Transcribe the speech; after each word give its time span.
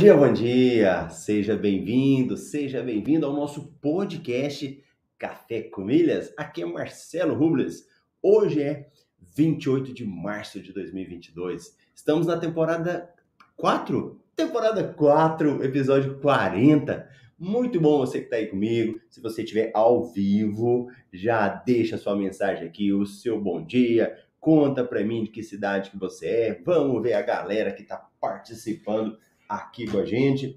Bom 0.00 0.04
dia, 0.04 0.16
bom 0.16 0.32
dia! 0.32 1.10
Seja 1.10 1.54
bem-vindo, 1.54 2.34
seja 2.34 2.82
bem-vindo 2.82 3.26
ao 3.26 3.34
nosso 3.34 3.70
podcast 3.82 4.82
Café 5.18 5.64
com 5.64 5.82
Milhas. 5.82 6.32
Aqui 6.38 6.62
é 6.62 6.64
Marcelo 6.64 7.34
Rubles. 7.34 7.84
Hoje 8.22 8.62
é 8.62 8.88
28 9.36 9.92
de 9.92 10.06
março 10.06 10.58
de 10.58 10.72
2022. 10.72 11.76
Estamos 11.94 12.26
na 12.26 12.38
temporada 12.38 13.10
4? 13.58 14.18
Temporada 14.34 14.82
4, 14.82 15.62
episódio 15.62 16.18
40. 16.18 17.06
Muito 17.38 17.78
bom 17.78 17.98
você 17.98 18.20
que 18.20 18.24
está 18.24 18.36
aí 18.36 18.46
comigo. 18.46 18.98
Se 19.10 19.20
você 19.20 19.42
estiver 19.42 19.70
ao 19.74 20.02
vivo, 20.02 20.88
já 21.12 21.46
deixa 21.46 21.98
sua 21.98 22.16
mensagem 22.16 22.66
aqui, 22.66 22.90
o 22.90 23.04
seu 23.04 23.38
bom 23.38 23.62
dia. 23.62 24.16
Conta 24.40 24.82
para 24.82 25.04
mim 25.04 25.24
de 25.24 25.30
que 25.30 25.42
cidade 25.42 25.90
que 25.90 25.98
você 25.98 26.26
é. 26.26 26.62
Vamos 26.64 27.02
ver 27.02 27.12
a 27.12 27.20
galera 27.20 27.70
que 27.70 27.82
está 27.82 27.98
participando 28.18 29.18
aqui 29.50 29.84
com 29.84 29.98
a 29.98 30.04
gente. 30.04 30.56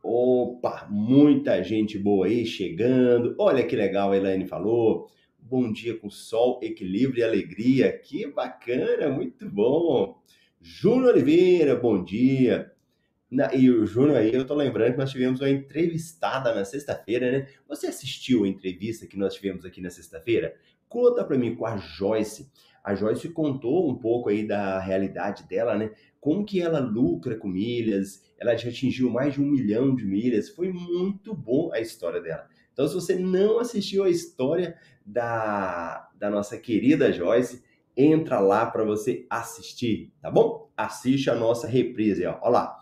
Opa, 0.00 0.86
muita 0.88 1.60
gente 1.64 1.98
boa 1.98 2.26
aí 2.26 2.46
chegando. 2.46 3.34
Olha 3.36 3.66
que 3.66 3.74
legal 3.74 4.12
a 4.12 4.16
Elaine 4.16 4.46
falou. 4.46 5.10
Bom 5.40 5.72
dia 5.72 5.98
com 5.98 6.08
sol, 6.08 6.60
equilíbrio 6.62 7.20
e 7.20 7.24
alegria. 7.24 7.98
Que 7.98 8.28
bacana, 8.28 9.08
muito 9.08 9.50
bom. 9.50 10.22
Júnior 10.60 11.14
Oliveira, 11.14 11.74
bom 11.74 12.04
dia. 12.04 12.70
Na, 13.28 13.52
e 13.52 13.68
o 13.68 13.84
Júnior 13.84 14.18
aí, 14.18 14.32
eu 14.32 14.46
tô 14.46 14.54
lembrando 14.54 14.92
que 14.92 14.98
nós 14.98 15.10
tivemos 15.10 15.40
uma 15.40 15.50
entrevistada 15.50 16.54
na 16.54 16.64
sexta-feira, 16.64 17.30
né? 17.32 17.48
Você 17.68 17.88
assistiu 17.88 18.44
a 18.44 18.48
entrevista 18.48 19.06
que 19.06 19.18
nós 19.18 19.34
tivemos 19.34 19.64
aqui 19.64 19.80
na 19.80 19.90
sexta-feira? 19.90 20.54
Conta 20.88 21.24
para 21.24 21.38
mim 21.38 21.56
com 21.56 21.66
a 21.66 21.76
Joyce. 21.76 22.50
A 22.82 22.94
Joyce 22.94 23.28
contou 23.28 23.90
um 23.90 23.96
pouco 23.96 24.28
aí 24.28 24.46
da 24.46 24.78
realidade 24.78 25.46
dela, 25.46 25.76
né? 25.76 25.90
como 26.20 26.44
que 26.44 26.60
ela 26.60 26.78
lucra 26.78 27.36
com 27.36 27.48
milhas, 27.48 28.22
ela 28.38 28.54
já 28.56 28.68
atingiu 28.68 29.10
mais 29.10 29.34
de 29.34 29.40
um 29.40 29.46
milhão 29.46 29.94
de 29.94 30.04
milhas, 30.04 30.50
foi 30.50 30.70
muito 30.70 31.34
bom 31.34 31.72
a 31.72 31.80
história 31.80 32.20
dela. 32.20 32.46
Então, 32.72 32.86
se 32.86 32.94
você 32.94 33.16
não 33.16 33.58
assistiu 33.58 34.04
a 34.04 34.10
história 34.10 34.76
da, 35.04 36.08
da 36.14 36.30
nossa 36.30 36.58
querida 36.58 37.12
Joyce, 37.12 37.62
entra 37.96 38.38
lá 38.38 38.66
para 38.66 38.84
você 38.84 39.26
assistir, 39.28 40.12
tá 40.20 40.30
bom? 40.30 40.70
Assiste 40.76 41.30
a 41.30 41.34
nossa 41.34 41.66
reprise, 41.66 42.24
ó. 42.26 42.38
Olha 42.42 42.50
lá. 42.50 42.76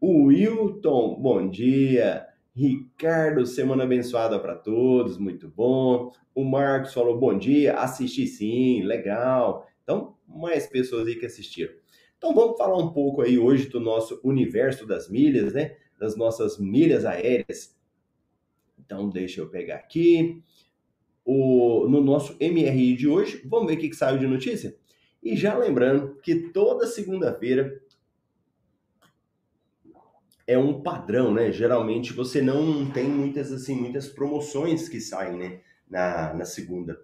O 0.00 0.26
Wilton, 0.26 1.20
bom 1.20 1.48
dia. 1.48 2.26
Ricardo, 2.58 3.46
semana 3.46 3.84
abençoada 3.84 4.36
para 4.40 4.56
todos, 4.56 5.16
muito 5.16 5.46
bom. 5.46 6.10
O 6.34 6.42
Marcos 6.42 6.92
falou 6.92 7.16
bom 7.16 7.38
dia, 7.38 7.74
assisti 7.74 8.26
sim, 8.26 8.82
legal. 8.82 9.64
Então, 9.84 10.16
mais 10.26 10.66
pessoas 10.66 11.06
aí 11.06 11.14
que 11.14 11.24
assistiram. 11.24 11.72
Então 12.16 12.34
vamos 12.34 12.58
falar 12.58 12.76
um 12.76 12.92
pouco 12.92 13.22
aí 13.22 13.38
hoje 13.38 13.68
do 13.68 13.78
nosso 13.78 14.20
universo 14.24 14.84
das 14.84 15.08
milhas, 15.08 15.52
né? 15.52 15.76
Das 16.00 16.16
nossas 16.16 16.58
milhas 16.58 17.04
aéreas. 17.04 17.78
Então 18.76 19.08
deixa 19.08 19.40
eu 19.40 19.48
pegar 19.48 19.76
aqui 19.76 20.42
o, 21.24 21.86
no 21.88 22.00
nosso 22.00 22.36
MRI 22.40 22.96
de 22.96 23.06
hoje. 23.06 23.40
Vamos 23.46 23.68
ver 23.68 23.74
o 23.74 23.80
que, 23.80 23.88
que 23.88 23.96
saiu 23.96 24.18
de 24.18 24.26
notícia? 24.26 24.76
E 25.22 25.36
já 25.36 25.56
lembrando 25.56 26.16
que 26.16 26.50
toda 26.50 26.88
segunda-feira 26.88 27.80
é 30.48 30.56
um 30.56 30.80
padrão, 30.80 31.32
né? 31.32 31.52
Geralmente 31.52 32.14
você 32.14 32.40
não 32.40 32.90
tem 32.90 33.06
muitas 33.06 33.52
assim 33.52 33.76
muitas 33.76 34.08
promoções 34.08 34.88
que 34.88 34.98
saem, 34.98 35.36
né? 35.38 35.60
Na, 35.88 36.32
na 36.32 36.44
segunda. 36.46 36.98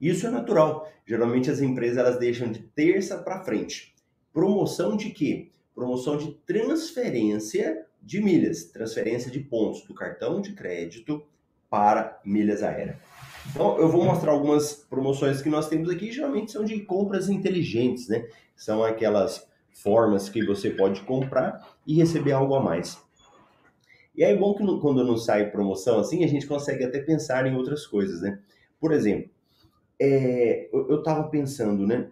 Isso 0.00 0.24
é 0.24 0.30
natural. 0.30 0.88
Geralmente 1.04 1.50
as 1.50 1.60
empresas 1.60 1.98
elas 1.98 2.18
deixam 2.18 2.50
de 2.50 2.60
terça 2.60 3.18
para 3.18 3.42
frente. 3.42 3.92
Promoção 4.32 4.96
de 4.96 5.10
quê? 5.10 5.50
Promoção 5.74 6.16
de 6.16 6.32
transferência 6.46 7.84
de 8.00 8.20
milhas, 8.20 8.66
transferência 8.66 9.30
de 9.30 9.40
pontos 9.40 9.82
do 9.82 9.92
cartão 9.92 10.40
de 10.40 10.52
crédito 10.52 11.26
para 11.68 12.20
milhas 12.24 12.62
aéreas. 12.62 12.96
Então, 13.50 13.78
eu 13.78 13.88
vou 13.88 14.04
mostrar 14.04 14.30
algumas 14.30 14.74
promoções 14.74 15.42
que 15.42 15.48
nós 15.48 15.68
temos 15.68 15.90
aqui, 15.90 16.12
geralmente 16.12 16.52
são 16.52 16.64
de 16.64 16.80
compras 16.80 17.28
inteligentes, 17.28 18.08
né? 18.08 18.28
São 18.54 18.84
aquelas 18.84 19.48
formas 19.72 20.28
que 20.28 20.44
você 20.44 20.70
pode 20.70 21.02
comprar 21.02 21.76
e 21.86 21.94
receber 21.94 22.32
algo 22.32 22.54
a 22.54 22.62
mais. 22.62 22.98
E 24.14 24.24
aí 24.24 24.32
é 24.32 24.36
bom 24.36 24.54
que 24.54 24.64
quando 24.80 25.04
não 25.04 25.16
sai 25.16 25.50
promoção 25.50 26.00
assim, 26.00 26.24
a 26.24 26.26
gente 26.26 26.46
consegue 26.46 26.84
até 26.84 26.98
pensar 27.00 27.46
em 27.46 27.54
outras 27.54 27.86
coisas, 27.86 28.20
né? 28.20 28.40
Por 28.80 28.92
exemplo, 28.92 29.30
é, 30.00 30.68
eu 30.72 30.98
estava 30.98 31.28
pensando, 31.28 31.86
né? 31.86 32.08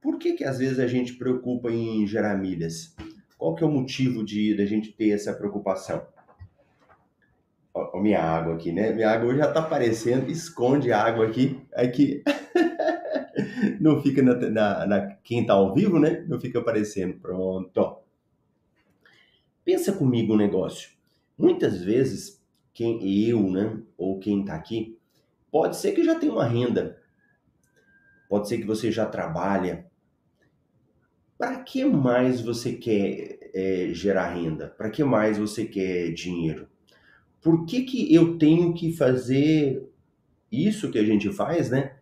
Por 0.00 0.18
que 0.18 0.32
que 0.32 0.44
às 0.44 0.58
vezes 0.58 0.78
a 0.78 0.86
gente 0.86 1.14
preocupa 1.14 1.70
em 1.70 2.06
gerar 2.06 2.36
milhas? 2.36 2.94
Qual 3.36 3.54
que 3.54 3.62
é 3.62 3.66
o 3.66 3.70
motivo 3.70 4.24
de 4.24 4.56
da 4.56 4.64
gente 4.64 4.92
ter 4.92 5.10
essa 5.10 5.32
preocupação? 5.32 6.04
Ó, 7.72 7.90
ó, 7.94 8.00
minha 8.00 8.20
água 8.20 8.54
aqui, 8.54 8.72
né? 8.72 8.92
Minha 8.92 9.10
água 9.10 9.34
já 9.36 9.52
tá 9.52 9.60
aparecendo, 9.60 10.30
esconde 10.30 10.92
a 10.92 11.02
água 11.02 11.26
aqui, 11.26 11.60
aqui. 11.72 12.22
Não 13.80 14.02
fica 14.02 14.22
na, 14.22 14.34
na, 14.34 14.86
na, 14.86 15.06
quem 15.22 15.44
tá 15.44 15.54
ao 15.54 15.74
vivo, 15.74 15.98
né? 15.98 16.24
Não 16.28 16.40
fica 16.40 16.58
aparecendo. 16.58 17.18
Pronto. 17.18 17.98
Pensa 19.64 19.92
comigo 19.92 20.34
um 20.34 20.36
negócio. 20.36 20.90
Muitas 21.36 21.82
vezes, 21.82 22.42
quem 22.72 23.28
eu, 23.28 23.50
né, 23.50 23.80
ou 23.96 24.18
quem 24.18 24.44
tá 24.44 24.54
aqui, 24.54 24.98
pode 25.50 25.76
ser 25.76 25.92
que 25.92 26.02
já 26.02 26.14
tenha 26.14 26.32
uma 26.32 26.46
renda. 26.46 26.98
Pode 28.28 28.48
ser 28.48 28.58
que 28.58 28.64
você 28.64 28.90
já 28.90 29.06
trabalha, 29.06 29.86
para 31.38 31.60
que 31.60 31.84
mais 31.84 32.40
você 32.40 32.72
quer 32.72 33.38
é, 33.54 33.90
gerar 33.92 34.34
renda? 34.34 34.68
Para 34.68 34.90
que 34.90 35.04
mais 35.04 35.38
você 35.38 35.64
quer 35.64 36.12
dinheiro? 36.12 36.68
Por 37.40 37.64
que, 37.64 37.82
que 37.82 38.12
eu 38.12 38.36
tenho 38.36 38.74
que 38.74 38.92
fazer 38.92 39.88
isso 40.50 40.90
que 40.90 40.98
a 40.98 41.04
gente 41.04 41.30
faz, 41.32 41.70
né? 41.70 41.97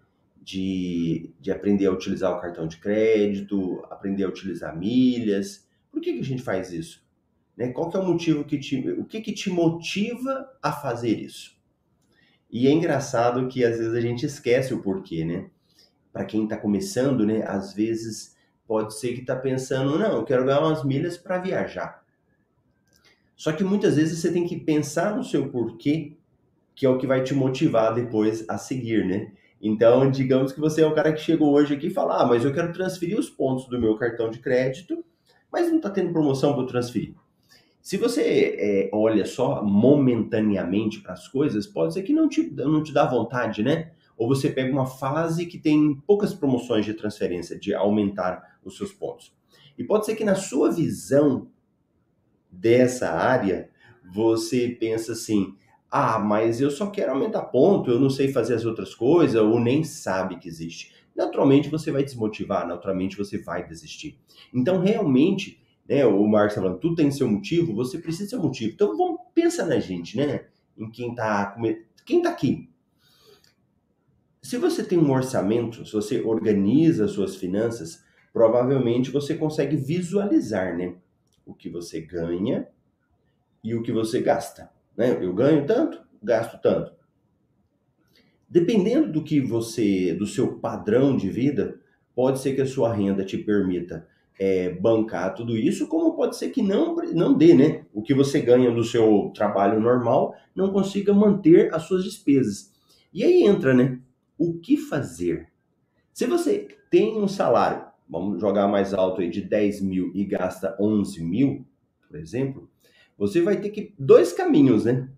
De, 0.48 1.34
de 1.40 1.50
aprender 1.50 1.86
a 1.86 1.92
utilizar 1.92 2.30
o 2.30 2.40
cartão 2.40 2.68
de 2.68 2.76
crédito, 2.76 3.84
aprender 3.90 4.22
a 4.22 4.28
utilizar 4.28 4.78
milhas. 4.78 5.66
Por 5.90 6.00
que, 6.00 6.12
que 6.12 6.20
a 6.20 6.24
gente 6.24 6.40
faz 6.40 6.72
isso? 6.72 7.04
Né? 7.56 7.72
Qual 7.72 7.90
que 7.90 7.96
é 7.96 8.00
o 8.00 8.06
motivo 8.06 8.44
que 8.44 8.56
te, 8.56 8.78
o 8.92 9.04
que, 9.04 9.20
que 9.20 9.32
te 9.32 9.50
motiva 9.50 10.48
a 10.62 10.70
fazer 10.70 11.18
isso? 11.18 11.56
E 12.48 12.68
é 12.68 12.70
engraçado 12.70 13.48
que 13.48 13.64
às 13.64 13.76
vezes 13.76 13.92
a 13.92 14.00
gente 14.00 14.24
esquece 14.24 14.72
o 14.72 14.80
porquê, 14.80 15.24
né? 15.24 15.50
Para 16.12 16.24
quem 16.24 16.44
está 16.44 16.56
começando, 16.56 17.26
né? 17.26 17.42
Às 17.44 17.74
vezes 17.74 18.36
Pode 18.66 18.98
ser 18.98 19.14
que 19.14 19.20
está 19.20 19.36
pensando, 19.36 19.96
não, 19.96 20.16
eu 20.16 20.24
quero 20.24 20.44
ganhar 20.44 20.60
umas 20.60 20.84
milhas 20.84 21.16
para 21.16 21.38
viajar. 21.38 22.04
Só 23.36 23.52
que 23.52 23.62
muitas 23.62 23.94
vezes 23.96 24.18
você 24.18 24.32
tem 24.32 24.46
que 24.46 24.58
pensar 24.58 25.14
no 25.14 25.22
seu 25.22 25.48
porquê, 25.50 26.16
que 26.74 26.84
é 26.84 26.88
o 26.88 26.98
que 26.98 27.06
vai 27.06 27.22
te 27.22 27.32
motivar 27.32 27.94
depois 27.94 28.44
a 28.48 28.58
seguir, 28.58 29.06
né? 29.06 29.32
Então, 29.66 30.10
digamos 30.10 30.52
que 30.52 30.60
você 30.60 30.82
é 30.82 30.86
o 30.86 30.94
cara 30.94 31.12
que 31.12 31.20
chegou 31.20 31.52
hoje 31.52 31.74
aqui 31.74 31.88
e 31.88 31.90
fala, 31.90 32.22
ah, 32.22 32.26
mas 32.26 32.44
eu 32.44 32.52
quero 32.52 32.72
transferir 32.72 33.18
os 33.18 33.28
pontos 33.30 33.68
do 33.68 33.80
meu 33.80 33.96
cartão 33.96 34.30
de 34.30 34.38
crédito, 34.38 35.04
mas 35.50 35.68
não 35.68 35.76
está 35.76 35.90
tendo 35.90 36.12
promoção 36.12 36.54
para 36.54 36.66
transferir. 36.66 37.14
Se 37.80 37.96
você 37.96 38.56
é, 38.58 38.90
olha 38.92 39.24
só 39.24 39.64
momentaneamente 39.64 41.00
para 41.00 41.12
as 41.12 41.28
coisas, 41.28 41.66
pode 41.66 41.94
ser 41.94 42.02
que 42.02 42.12
não 42.12 42.28
te, 42.28 42.42
não 42.50 42.82
te 42.82 42.92
dá 42.92 43.06
vontade, 43.06 43.62
né? 43.62 43.92
ou 44.16 44.26
você 44.26 44.48
pega 44.48 44.72
uma 44.72 44.86
fase 44.86 45.46
que 45.46 45.58
tem 45.58 45.94
poucas 46.06 46.32
promoções 46.32 46.84
de 46.84 46.94
transferência, 46.94 47.58
de 47.58 47.74
aumentar 47.74 48.58
os 48.64 48.76
seus 48.76 48.92
pontos. 48.92 49.34
E 49.76 49.84
pode 49.84 50.06
ser 50.06 50.16
que 50.16 50.24
na 50.24 50.34
sua 50.34 50.70
visão 50.72 51.48
dessa 52.50 53.10
área, 53.10 53.68
você 54.14 54.68
pensa 54.68 55.12
assim: 55.12 55.54
ah, 55.96 56.18
mas 56.18 56.60
eu 56.60 56.70
só 56.70 56.90
quero 56.90 57.12
aumentar 57.12 57.42
ponto, 57.42 57.90
eu 57.90 57.98
não 57.98 58.10
sei 58.10 58.32
fazer 58.32 58.54
as 58.54 58.64
outras 58.64 58.94
coisas, 58.94 59.40
ou 59.40 59.58
nem 59.58 59.82
sabe 59.84 60.36
que 60.36 60.48
existe. 60.48 60.92
Naturalmente 61.14 61.70
você 61.70 61.90
vai 61.90 62.04
desmotivar, 62.04 62.66
naturalmente 62.66 63.16
você 63.16 63.38
vai 63.38 63.66
desistir. 63.66 64.18
Então, 64.52 64.80
realmente, 64.80 65.62
né, 65.88 66.04
o 66.04 66.26
Marcos 66.26 66.54
tá 66.54 66.60
falando, 66.60 66.78
tudo 66.78 66.96
tem 66.96 67.10
seu 67.10 67.28
motivo, 67.28 67.74
você 67.74 67.98
precisa 67.98 68.38
um 68.38 68.42
motivo. 68.42 68.74
Então, 68.74 68.96
vamos 68.96 69.20
pensar 69.34 69.66
na 69.66 69.78
gente, 69.78 70.16
né? 70.16 70.46
Em 70.76 70.90
quem 70.90 71.14
tá, 71.14 71.56
quem 72.04 72.20
tá 72.20 72.28
aqui, 72.28 72.68
se 74.46 74.58
você 74.58 74.84
tem 74.84 74.96
um 74.96 75.10
orçamento, 75.10 75.84
se 75.84 75.92
você 75.92 76.20
organiza 76.20 77.08
suas 77.08 77.34
finanças, 77.34 78.04
provavelmente 78.32 79.10
você 79.10 79.34
consegue 79.34 79.74
visualizar, 79.74 80.76
né? 80.76 80.94
O 81.44 81.52
que 81.52 81.68
você 81.68 82.00
ganha 82.00 82.68
e 83.64 83.74
o 83.74 83.82
que 83.82 83.90
você 83.90 84.20
gasta, 84.20 84.70
né? 84.96 85.18
Eu 85.20 85.32
ganho 85.34 85.66
tanto, 85.66 86.00
gasto 86.22 86.60
tanto. 86.60 86.92
Dependendo 88.48 89.10
do 89.12 89.22
que 89.22 89.40
você, 89.40 90.14
do 90.14 90.26
seu 90.26 90.58
padrão 90.58 91.16
de 91.16 91.28
vida, 91.28 91.78
pode 92.14 92.38
ser 92.38 92.54
que 92.54 92.60
a 92.60 92.66
sua 92.66 92.92
renda 92.94 93.24
te 93.24 93.36
permita 93.36 94.06
é, 94.38 94.70
bancar 94.70 95.34
tudo 95.34 95.56
isso, 95.56 95.88
como 95.88 96.14
pode 96.14 96.36
ser 96.36 96.50
que 96.50 96.62
não, 96.62 96.94
não 97.12 97.36
dê, 97.36 97.54
né? 97.54 97.84
O 97.92 98.02
que 98.02 98.14
você 98.14 98.40
ganha 98.40 98.70
do 98.70 98.84
seu 98.84 99.32
trabalho 99.34 99.80
normal 99.80 100.34
não 100.54 100.72
consiga 100.72 101.12
manter 101.12 101.74
as 101.74 101.82
suas 101.82 102.04
despesas. 102.04 102.72
E 103.12 103.24
aí 103.24 103.42
entra, 103.42 103.74
né? 103.74 103.98
o 104.38 104.54
que 104.54 104.76
fazer? 104.76 105.48
Se 106.12 106.26
você 106.26 106.68
tem 106.90 107.18
um 107.18 107.28
salário, 107.28 107.86
vamos 108.08 108.40
jogar 108.40 108.68
mais 108.68 108.94
alto 108.94 109.20
aí, 109.20 109.30
de 109.30 109.42
10 109.42 109.80
mil 109.82 110.12
e 110.14 110.24
gasta 110.24 110.76
11 110.80 111.22
mil, 111.22 111.66
por 112.08 112.18
exemplo, 112.18 112.70
você 113.16 113.40
vai 113.40 113.60
ter 113.60 113.70
que 113.70 113.94
dois 113.98 114.32
caminhos, 114.32 114.84
né? 114.84 115.08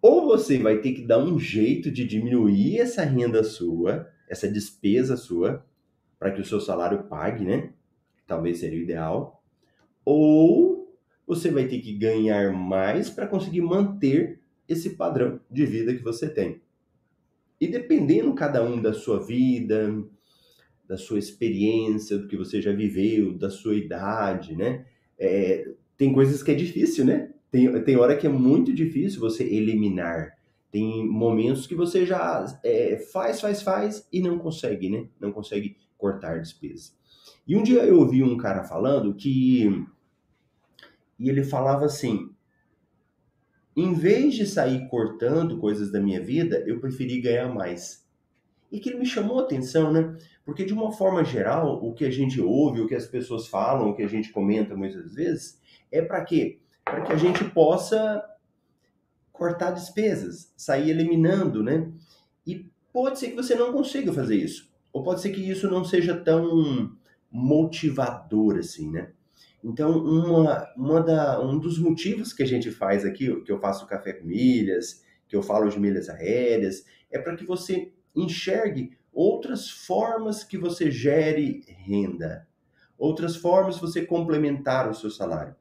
Ou 0.00 0.26
você 0.26 0.58
vai 0.58 0.78
ter 0.78 0.92
que 0.92 1.02
dar 1.02 1.18
um 1.18 1.38
jeito 1.38 1.90
de 1.90 2.04
diminuir 2.04 2.78
essa 2.78 3.02
renda 3.02 3.44
sua, 3.44 4.08
essa 4.28 4.48
despesa 4.48 5.16
sua, 5.16 5.64
para 6.18 6.30
que 6.30 6.40
o 6.40 6.44
seu 6.44 6.60
salário 6.60 7.04
pague, 7.04 7.44
né? 7.44 7.72
Talvez 8.26 8.58
seria 8.58 8.78
o 8.78 8.82
ideal. 8.82 9.42
Ou 10.04 10.96
você 11.26 11.50
vai 11.50 11.68
ter 11.68 11.80
que 11.80 11.92
ganhar 11.92 12.52
mais 12.52 13.10
para 13.10 13.26
conseguir 13.26 13.60
manter 13.60 14.40
esse 14.68 14.90
padrão 14.90 15.40
de 15.50 15.66
vida 15.66 15.94
que 15.94 16.02
você 16.02 16.28
tem. 16.28 16.62
E 17.60 17.66
dependendo 17.66 18.34
cada 18.34 18.64
um 18.64 18.80
da 18.80 18.94
sua 18.94 19.24
vida, 19.24 20.02
da 20.88 20.96
sua 20.96 21.18
experiência, 21.18 22.16
do 22.16 22.26
que 22.26 22.36
você 22.36 22.60
já 22.60 22.72
viveu, 22.72 23.36
da 23.36 23.50
sua 23.50 23.76
idade, 23.76 24.56
né? 24.56 24.86
É, 25.18 25.70
tem 26.00 26.14
coisas 26.14 26.42
que 26.42 26.50
é 26.50 26.54
difícil, 26.54 27.04
né? 27.04 27.28
Tem, 27.50 27.70
tem 27.84 27.94
hora 27.98 28.16
que 28.16 28.26
é 28.26 28.30
muito 28.30 28.72
difícil 28.72 29.20
você 29.20 29.44
eliminar. 29.44 30.34
Tem 30.72 31.06
momentos 31.06 31.66
que 31.66 31.74
você 31.74 32.06
já 32.06 32.42
é, 32.64 32.96
faz, 33.12 33.38
faz, 33.38 33.60
faz 33.60 34.08
e 34.10 34.18
não 34.22 34.38
consegue, 34.38 34.88
né? 34.88 35.06
Não 35.20 35.30
consegue 35.30 35.76
cortar 35.98 36.40
despesas. 36.40 36.96
E 37.46 37.54
um 37.54 37.62
dia 37.62 37.84
eu 37.84 37.98
ouvi 37.98 38.22
um 38.22 38.38
cara 38.38 38.64
falando 38.64 39.12
que. 39.12 39.84
E 41.18 41.28
ele 41.28 41.44
falava 41.44 41.84
assim: 41.84 42.30
em 43.76 43.92
vez 43.92 44.32
de 44.32 44.46
sair 44.46 44.88
cortando 44.88 45.58
coisas 45.58 45.92
da 45.92 46.00
minha 46.00 46.24
vida, 46.24 46.64
eu 46.66 46.80
preferi 46.80 47.20
ganhar 47.20 47.52
mais. 47.52 48.08
E 48.72 48.80
que 48.80 48.94
me 48.94 49.04
chamou 49.04 49.38
a 49.38 49.42
atenção, 49.42 49.92
né? 49.92 50.16
Porque 50.50 50.64
de 50.64 50.74
uma 50.74 50.90
forma 50.90 51.24
geral, 51.24 51.78
o 51.80 51.94
que 51.94 52.04
a 52.04 52.10
gente 52.10 52.40
ouve, 52.40 52.80
o 52.80 52.88
que 52.88 52.94
as 52.96 53.06
pessoas 53.06 53.46
falam, 53.46 53.88
o 53.88 53.94
que 53.94 54.02
a 54.02 54.08
gente 54.08 54.32
comenta 54.32 54.74
muitas 54.74 55.14
vezes, 55.14 55.60
é 55.92 56.02
para 56.02 56.24
quê? 56.24 56.58
Para 56.84 57.02
que 57.02 57.12
a 57.12 57.16
gente 57.16 57.44
possa 57.44 58.20
cortar 59.32 59.70
despesas, 59.70 60.52
sair 60.56 60.90
eliminando, 60.90 61.62
né? 61.62 61.88
E 62.44 62.68
pode 62.92 63.20
ser 63.20 63.28
que 63.28 63.36
você 63.36 63.54
não 63.54 63.72
consiga 63.72 64.12
fazer 64.12 64.34
isso. 64.34 64.68
Ou 64.92 65.04
pode 65.04 65.20
ser 65.20 65.30
que 65.30 65.40
isso 65.40 65.70
não 65.70 65.84
seja 65.84 66.16
tão 66.16 66.96
motivador 67.30 68.58
assim, 68.58 68.90
né? 68.90 69.12
Então, 69.62 70.02
uma, 70.02 70.68
uma 70.76 71.00
da, 71.00 71.40
um 71.40 71.60
dos 71.60 71.78
motivos 71.78 72.32
que 72.32 72.42
a 72.42 72.46
gente 72.46 72.72
faz 72.72 73.04
aqui, 73.04 73.40
que 73.42 73.52
eu 73.52 73.60
faço 73.60 73.86
café 73.86 74.14
com 74.14 74.26
milhas, 74.26 75.04
que 75.28 75.36
eu 75.36 75.44
falo 75.44 75.68
de 75.68 75.78
milhas 75.78 76.08
aéreas, 76.08 76.84
é 77.08 77.20
para 77.20 77.36
que 77.36 77.46
você 77.46 77.92
enxergue 78.16 78.98
outras 79.12 79.70
formas 79.70 80.44
que 80.44 80.56
você 80.56 80.90
gere 80.90 81.64
renda, 81.66 82.46
outras 82.98 83.36
formas 83.36 83.78
você 83.78 84.04
complementar 84.04 84.88
o 84.88 84.94
seu 84.94 85.10
salário. 85.10 85.54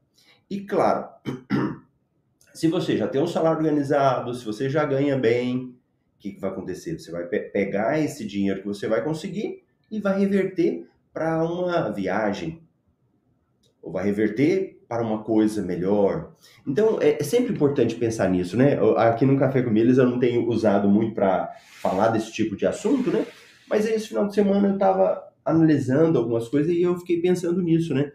E 0.50 0.62
claro, 0.62 1.08
se 2.54 2.68
você 2.68 2.98
já 2.98 3.08
tem 3.08 3.22
um 3.22 3.28
salário 3.28 3.58
organizado, 3.58 4.34
se 4.34 4.44
você 4.44 4.70
já 4.70 4.86
ganha 4.86 5.18
bem, 5.18 5.76
o 6.18 6.20
que, 6.20 6.34
que 6.34 6.42
vai 6.42 6.50
acontecer? 6.50 7.00
Você 7.00 7.12
vai 7.12 7.26
pe 7.26 7.40
pegar 7.40 8.00
esse 8.00 8.26
dinheiro 8.26 8.62
que 8.62 8.68
você 8.68 8.88
vai 8.88 9.04
conseguir 9.04 9.64
e 9.90 10.00
vai 10.00 10.20
reverter 10.20 10.88
para 11.14 11.44
uma 11.44 11.90
viagem, 11.90 12.62
ou 13.82 13.92
vai 13.92 14.06
reverter 14.06 14.80
para 14.88 15.04
uma 15.04 15.24
coisa 15.24 15.62
melhor. 15.62 16.32
Então, 16.66 17.00
é, 17.00 17.18
é 17.20 17.24
sempre 17.24 17.54
importante 17.54 17.96
pensar 17.96 18.28
nisso, 18.28 18.58
né? 18.58 18.78
Aqui 18.98 19.24
no 19.24 19.38
Café 19.38 19.62
com 19.62 19.70
Milhas 19.70 20.00
eu 20.00 20.06
não 20.06 20.20
tenho 20.20 20.48
usado 20.48 20.90
muito 20.90 21.14
para 21.14 21.56
falar 21.80 22.10
desse 22.10 22.34
tipo 22.34 22.56
de 22.56 22.66
assunto, 22.66 23.12
né? 23.12 23.26
Mas 23.70 23.86
aí, 23.86 23.94
esse 23.94 24.08
final 24.08 24.28
de 24.28 24.34
semana 24.34 24.68
eu 24.68 24.74
estava 24.74 25.30
analisando 25.46 26.18
algumas 26.18 26.48
coisas 26.48 26.72
e 26.72 26.82
eu 26.82 26.98
fiquei 26.98 27.22
pensando 27.22 27.62
nisso, 27.62 27.94
né? 27.94 28.12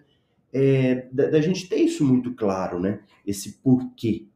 É, 0.53 1.09
da, 1.11 1.31
da, 1.31 1.41
gente 1.41 1.69
ter 1.69 1.77
isso 1.77 2.05
muito 2.05 2.33
claro, 2.35 2.79
né? 2.79 3.01
Esse 3.27 3.55
porquê. 3.62 4.27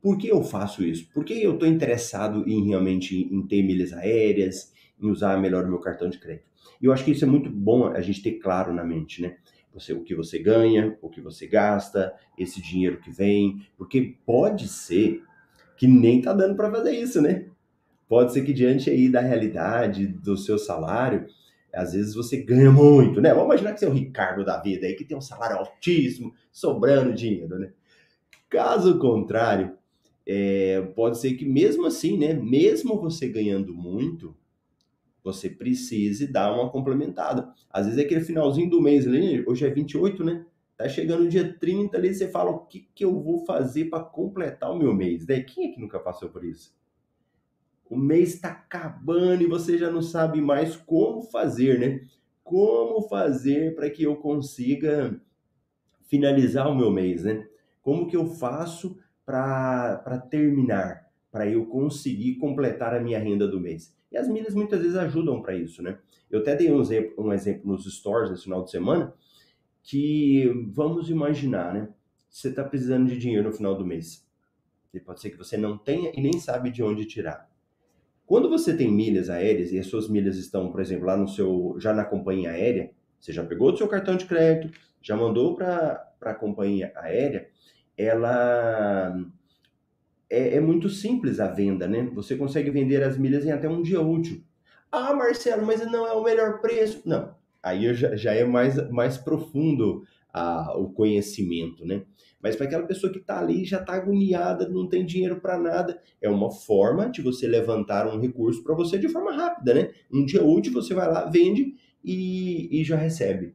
Por 0.00 0.16
que 0.16 0.28
eu 0.28 0.42
faço 0.42 0.84
isso? 0.84 1.08
Por 1.12 1.24
que 1.24 1.42
eu 1.42 1.54
estou 1.54 1.66
interessado 1.66 2.48
em 2.48 2.68
realmente 2.68 3.16
em 3.16 3.42
ter 3.46 3.62
milhas 3.62 3.92
aéreas, 3.92 4.72
em 5.00 5.10
usar 5.10 5.40
melhor 5.40 5.64
o 5.64 5.68
meu 5.68 5.80
cartão 5.80 6.08
de 6.08 6.18
crédito? 6.18 6.46
E 6.80 6.86
eu 6.86 6.92
acho 6.92 7.04
que 7.04 7.10
isso 7.10 7.24
é 7.24 7.28
muito 7.28 7.50
bom 7.50 7.88
a 7.88 8.00
gente 8.00 8.22
ter 8.22 8.32
claro 8.32 8.72
na 8.72 8.84
mente, 8.84 9.22
né? 9.22 9.36
Você, 9.74 9.92
o 9.92 10.02
que 10.02 10.14
você 10.14 10.38
ganha, 10.38 10.96
o 11.02 11.08
que 11.08 11.20
você 11.20 11.46
gasta, 11.46 12.14
esse 12.38 12.62
dinheiro 12.62 13.00
que 13.00 13.10
vem, 13.10 13.66
porque 13.76 14.16
pode 14.24 14.68
ser 14.68 15.22
que 15.76 15.86
nem 15.86 16.22
tá 16.22 16.32
dando 16.32 16.56
para 16.56 16.70
fazer 16.70 16.92
isso, 16.92 17.20
né? 17.20 17.46
Pode 18.08 18.32
ser 18.32 18.44
que 18.44 18.52
diante 18.52 18.88
aí 18.88 19.08
da 19.08 19.20
realidade 19.20 20.06
do 20.06 20.36
seu 20.36 20.58
salário, 20.58 21.26
às 21.74 21.92
vezes 21.92 22.14
você 22.14 22.38
ganha 22.38 22.70
muito, 22.70 23.20
né? 23.20 23.30
Vamos 23.30 23.46
imaginar 23.46 23.72
que 23.72 23.80
você 23.80 23.86
é 23.86 23.88
o 23.88 23.92
Ricardo 23.92 24.44
da 24.44 24.60
vida 24.60 24.86
aí, 24.86 24.94
que 24.94 25.04
tem 25.04 25.16
um 25.16 25.20
salário 25.20 25.58
altíssimo, 25.58 26.32
sobrando 26.50 27.12
dinheiro, 27.12 27.58
né? 27.58 27.72
Caso 28.48 28.98
contrário, 28.98 29.76
é, 30.26 30.80
pode 30.94 31.18
ser 31.18 31.34
que 31.34 31.44
mesmo 31.44 31.84
assim, 31.86 32.16
né? 32.16 32.32
Mesmo 32.32 33.00
você 33.00 33.28
ganhando 33.28 33.74
muito, 33.74 34.36
você 35.22 35.50
precise 35.50 36.26
dar 36.26 36.54
uma 36.54 36.70
complementada. 36.70 37.52
Às 37.68 37.86
vezes 37.86 38.00
é 38.00 38.04
aquele 38.04 38.24
finalzinho 38.24 38.70
do 38.70 38.80
mês 38.80 39.06
ali, 39.06 39.44
hoje 39.46 39.66
é 39.66 39.70
28, 39.70 40.24
né? 40.24 40.46
Tá 40.76 40.88
chegando 40.88 41.24
o 41.24 41.28
dia 41.28 41.56
30 41.58 41.96
ali, 41.96 42.14
você 42.14 42.28
fala 42.28 42.50
o 42.50 42.66
que, 42.66 42.88
que 42.94 43.04
eu 43.04 43.20
vou 43.20 43.44
fazer 43.44 43.86
para 43.86 44.04
completar 44.04 44.70
o 44.70 44.78
meu 44.78 44.94
mês. 44.94 45.26
Né? 45.26 45.40
Quem 45.40 45.70
é 45.70 45.72
que 45.72 45.80
nunca 45.80 45.98
passou 45.98 46.28
por 46.28 46.44
isso? 46.44 46.74
O 47.88 47.96
mês 47.96 48.34
está 48.34 48.48
acabando 48.48 49.42
e 49.42 49.46
você 49.46 49.78
já 49.78 49.90
não 49.90 50.02
sabe 50.02 50.40
mais 50.40 50.76
como 50.76 51.22
fazer, 51.22 51.78
né? 51.78 52.06
Como 52.42 53.08
fazer 53.08 53.74
para 53.74 53.88
que 53.88 54.02
eu 54.02 54.16
consiga 54.16 55.20
finalizar 56.02 56.68
o 56.68 56.74
meu 56.74 56.90
mês, 56.90 57.24
né? 57.24 57.46
Como 57.82 58.08
que 58.08 58.16
eu 58.16 58.26
faço 58.26 58.98
para 59.24 60.18
terminar, 60.30 61.10
para 61.30 61.48
eu 61.48 61.66
conseguir 61.66 62.36
completar 62.36 62.94
a 62.94 63.00
minha 63.00 63.18
renda 63.18 63.46
do 63.46 63.60
mês? 63.60 63.94
E 64.10 64.16
as 64.16 64.28
milhas 64.28 64.54
muitas 64.54 64.80
vezes 64.80 64.96
ajudam 64.96 65.42
para 65.42 65.54
isso, 65.54 65.82
né? 65.82 65.98
Eu 66.30 66.40
até 66.40 66.56
dei 66.56 66.72
um 66.72 66.80
exemplo, 66.80 67.24
um 67.24 67.32
exemplo 67.32 67.70
nos 67.70 67.84
stores 67.84 68.30
nesse 68.30 68.44
final 68.44 68.64
de 68.64 68.70
semana, 68.70 69.14
que 69.82 70.48
vamos 70.72 71.08
imaginar, 71.10 71.72
né? 71.72 71.88
Você 72.28 72.48
está 72.48 72.64
precisando 72.64 73.06
de 73.08 73.18
dinheiro 73.18 73.48
no 73.48 73.54
final 73.54 73.76
do 73.76 73.86
mês. 73.86 74.26
E 74.92 74.98
pode 74.98 75.20
ser 75.20 75.30
que 75.30 75.36
você 75.36 75.56
não 75.56 75.78
tenha 75.78 76.10
e 76.14 76.20
nem 76.20 76.40
sabe 76.40 76.70
de 76.70 76.82
onde 76.82 77.04
tirar. 77.04 77.48
Quando 78.26 78.48
você 78.48 78.76
tem 78.76 78.90
milhas 78.90 79.30
aéreas 79.30 79.70
e 79.70 79.78
as 79.78 79.86
suas 79.86 80.08
milhas 80.08 80.36
estão, 80.36 80.72
por 80.72 80.80
exemplo, 80.80 81.06
lá 81.06 81.16
no 81.16 81.28
seu, 81.28 81.76
já 81.78 81.94
na 81.94 82.04
companhia 82.04 82.50
aérea, 82.50 82.90
você 83.20 83.32
já 83.32 83.44
pegou 83.44 83.72
o 83.72 83.76
seu 83.76 83.86
cartão 83.86 84.16
de 84.16 84.26
crédito, 84.26 84.76
já 85.00 85.16
mandou 85.16 85.54
para 85.54 86.12
a 86.22 86.34
companhia 86.34 86.92
aérea, 86.96 87.48
ela 87.96 89.16
é, 90.28 90.56
é, 90.56 90.60
muito 90.60 90.88
simples 90.88 91.38
a 91.38 91.46
venda, 91.46 91.86
né? 91.86 92.10
Você 92.14 92.36
consegue 92.36 92.70
vender 92.70 93.02
as 93.02 93.16
milhas 93.16 93.46
em 93.46 93.52
até 93.52 93.68
um 93.68 93.80
dia 93.80 94.00
útil. 94.00 94.42
Ah, 94.90 95.14
Marcelo, 95.14 95.64
mas 95.64 95.80
não 95.90 96.06
é 96.06 96.12
o 96.12 96.22
melhor 96.22 96.60
preço. 96.60 97.02
Não, 97.06 97.34
aí 97.62 97.94
já, 97.94 98.16
já 98.16 98.34
é 98.34 98.44
mais, 98.44 98.90
mais 98.90 99.16
profundo 99.16 100.02
a, 100.36 100.76
o 100.76 100.90
conhecimento, 100.90 101.86
né? 101.86 102.02
Mas 102.42 102.54
para 102.54 102.66
aquela 102.66 102.86
pessoa 102.86 103.10
que 103.10 103.18
está 103.18 103.38
ali, 103.38 103.64
já 103.64 103.80
está 103.80 103.94
agoniada, 103.94 104.68
não 104.68 104.86
tem 104.86 105.04
dinheiro 105.04 105.40
para 105.40 105.58
nada, 105.58 105.98
é 106.20 106.28
uma 106.28 106.50
forma 106.50 107.08
de 107.08 107.22
você 107.22 107.46
levantar 107.48 108.06
um 108.06 108.20
recurso 108.20 108.62
para 108.62 108.74
você 108.74 108.98
de 108.98 109.08
forma 109.08 109.32
rápida, 109.32 109.72
né? 109.72 109.90
Um 110.12 110.26
dia 110.26 110.44
útil 110.44 110.74
você 110.74 110.92
vai 110.92 111.10
lá, 111.10 111.24
vende 111.24 111.74
e, 112.04 112.68
e 112.70 112.84
já 112.84 112.96
recebe. 112.96 113.54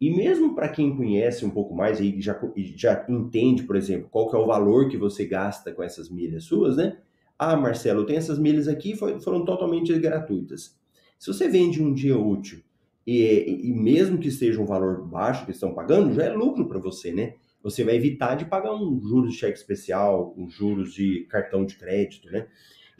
E 0.00 0.14
mesmo 0.14 0.54
para 0.54 0.68
quem 0.68 0.96
conhece 0.96 1.44
um 1.44 1.50
pouco 1.50 1.74
mais 1.74 2.00
e 2.00 2.20
já, 2.20 2.40
já 2.76 3.04
entende, 3.08 3.64
por 3.64 3.74
exemplo, 3.74 4.08
qual 4.10 4.30
que 4.30 4.36
é 4.36 4.38
o 4.38 4.46
valor 4.46 4.88
que 4.88 4.96
você 4.96 5.26
gasta 5.26 5.72
com 5.72 5.82
essas 5.82 6.08
milhas 6.08 6.44
suas, 6.44 6.76
né? 6.76 6.98
Ah, 7.36 7.56
Marcelo, 7.56 8.06
tenho 8.06 8.18
essas 8.18 8.38
milhas 8.38 8.68
aqui, 8.68 8.94
foram 8.96 9.44
totalmente 9.44 9.92
gratuitas. 9.98 10.76
Se 11.18 11.32
você 11.32 11.48
vende 11.48 11.82
um 11.82 11.92
dia 11.92 12.16
útil 12.16 12.62
e, 13.06 13.68
e 13.68 13.72
mesmo 13.72 14.18
que 14.18 14.30
seja 14.30 14.60
um 14.60 14.66
valor 14.66 15.06
baixo 15.06 15.44
que 15.44 15.50
estão 15.50 15.74
pagando, 15.74 16.14
já 16.14 16.24
é 16.24 16.32
lucro 16.32 16.66
para 16.66 16.78
você, 16.78 17.12
né? 17.12 17.34
Você 17.62 17.84
vai 17.84 17.96
evitar 17.96 18.34
de 18.34 18.44
pagar 18.44 18.74
um 18.74 19.00
juros 19.00 19.32
de 19.32 19.38
cheque 19.38 19.58
especial, 19.58 20.34
um 20.36 20.48
juros 20.48 20.92
de 20.92 21.26
cartão 21.30 21.64
de 21.64 21.76
crédito, 21.76 22.30
né? 22.30 22.46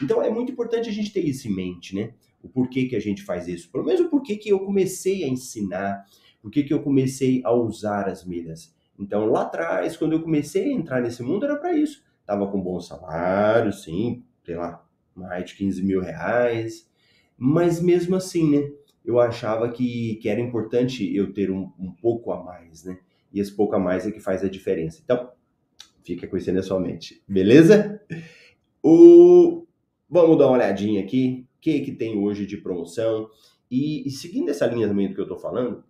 Então 0.03 0.23
é 0.23 0.31
muito 0.31 0.53
importante 0.53 0.89
a 0.89 0.93
gente 0.93 1.13
ter 1.13 1.25
isso 1.25 1.49
em 1.49 1.55
mente, 1.55 1.95
né? 1.95 2.15
O 2.43 2.49
porquê 2.49 2.87
que 2.87 2.97
a 2.97 3.01
gente 3.01 3.23
faz 3.23 3.47
isso. 3.49 3.71
Pelo 3.71 3.85
menos 3.85 4.01
o 4.01 4.09
porquê 4.09 4.37
que 4.37 4.49
eu 4.49 4.61
comecei 4.61 5.25
a 5.25 5.29
ensinar 5.29 6.05
por 6.43 6.51
que, 6.51 6.65
que 6.65 6.75
eu 6.75 6.83
comecei 6.83 7.41
a 7.45 7.53
usar 7.53 8.09
as 8.09 8.25
milhas? 8.25 8.75
Então, 8.99 9.27
lá 9.27 9.43
atrás, 9.43 9.97
quando 9.97 10.13
eu 10.13 10.23
comecei 10.23 10.65
a 10.65 10.73
entrar 10.73 11.01
nesse 11.01 11.23
mundo, 11.23 11.45
era 11.45 11.57
para 11.57 11.73
isso. 11.73 12.03
Tava 12.27 12.51
com 12.51 12.61
bom 12.61 12.81
salário, 12.81 13.73
sim, 13.73 14.25
sei 14.45 14.57
lá, 14.57 14.85
mais 15.15 15.45
de 15.45 15.55
15 15.55 15.83
mil 15.83 16.01
reais. 16.01 16.91
Mas 17.39 17.81
mesmo 17.81 18.17
assim, 18.17 18.51
né? 18.51 18.71
Eu 19.05 19.19
achava 19.19 19.71
que, 19.71 20.17
que 20.17 20.29
era 20.29 20.41
importante 20.41 21.15
eu 21.15 21.33
ter 21.33 21.51
um, 21.51 21.73
um 21.79 21.91
pouco 21.91 22.33
a 22.33 22.43
mais, 22.43 22.85
né? 22.85 22.99
E 23.33 23.41
esse 23.41 23.55
pouco 23.55 23.75
a 23.75 23.79
mais 23.79 24.07
é 24.07 24.13
que 24.13 24.21
faz 24.21 24.45
a 24.45 24.49
diferença. 24.49 25.01
Então, 25.03 25.31
fica 26.05 26.29
aí 26.33 26.53
na 26.53 26.63
sua 26.63 26.81
mente, 26.81 27.23
beleza? 27.27 28.01
O... 28.83 29.67
Vamos 30.09 30.37
dar 30.37 30.47
uma 30.47 30.57
olhadinha 30.57 31.03
aqui. 31.03 31.47
O 31.57 31.61
que, 31.61 31.81
que 31.81 31.93
tem 31.93 32.19
hoje 32.19 32.47
de 32.47 32.59
promoção? 32.59 33.31
E, 33.71 34.07
e 34.07 34.11
seguindo 34.11 34.51
essa 34.51 34.67
linha 34.67 34.87
também 34.87 35.09
do 35.09 35.15
que 35.15 35.21
eu 35.21 35.27
tô 35.27 35.39
falando, 35.39 35.83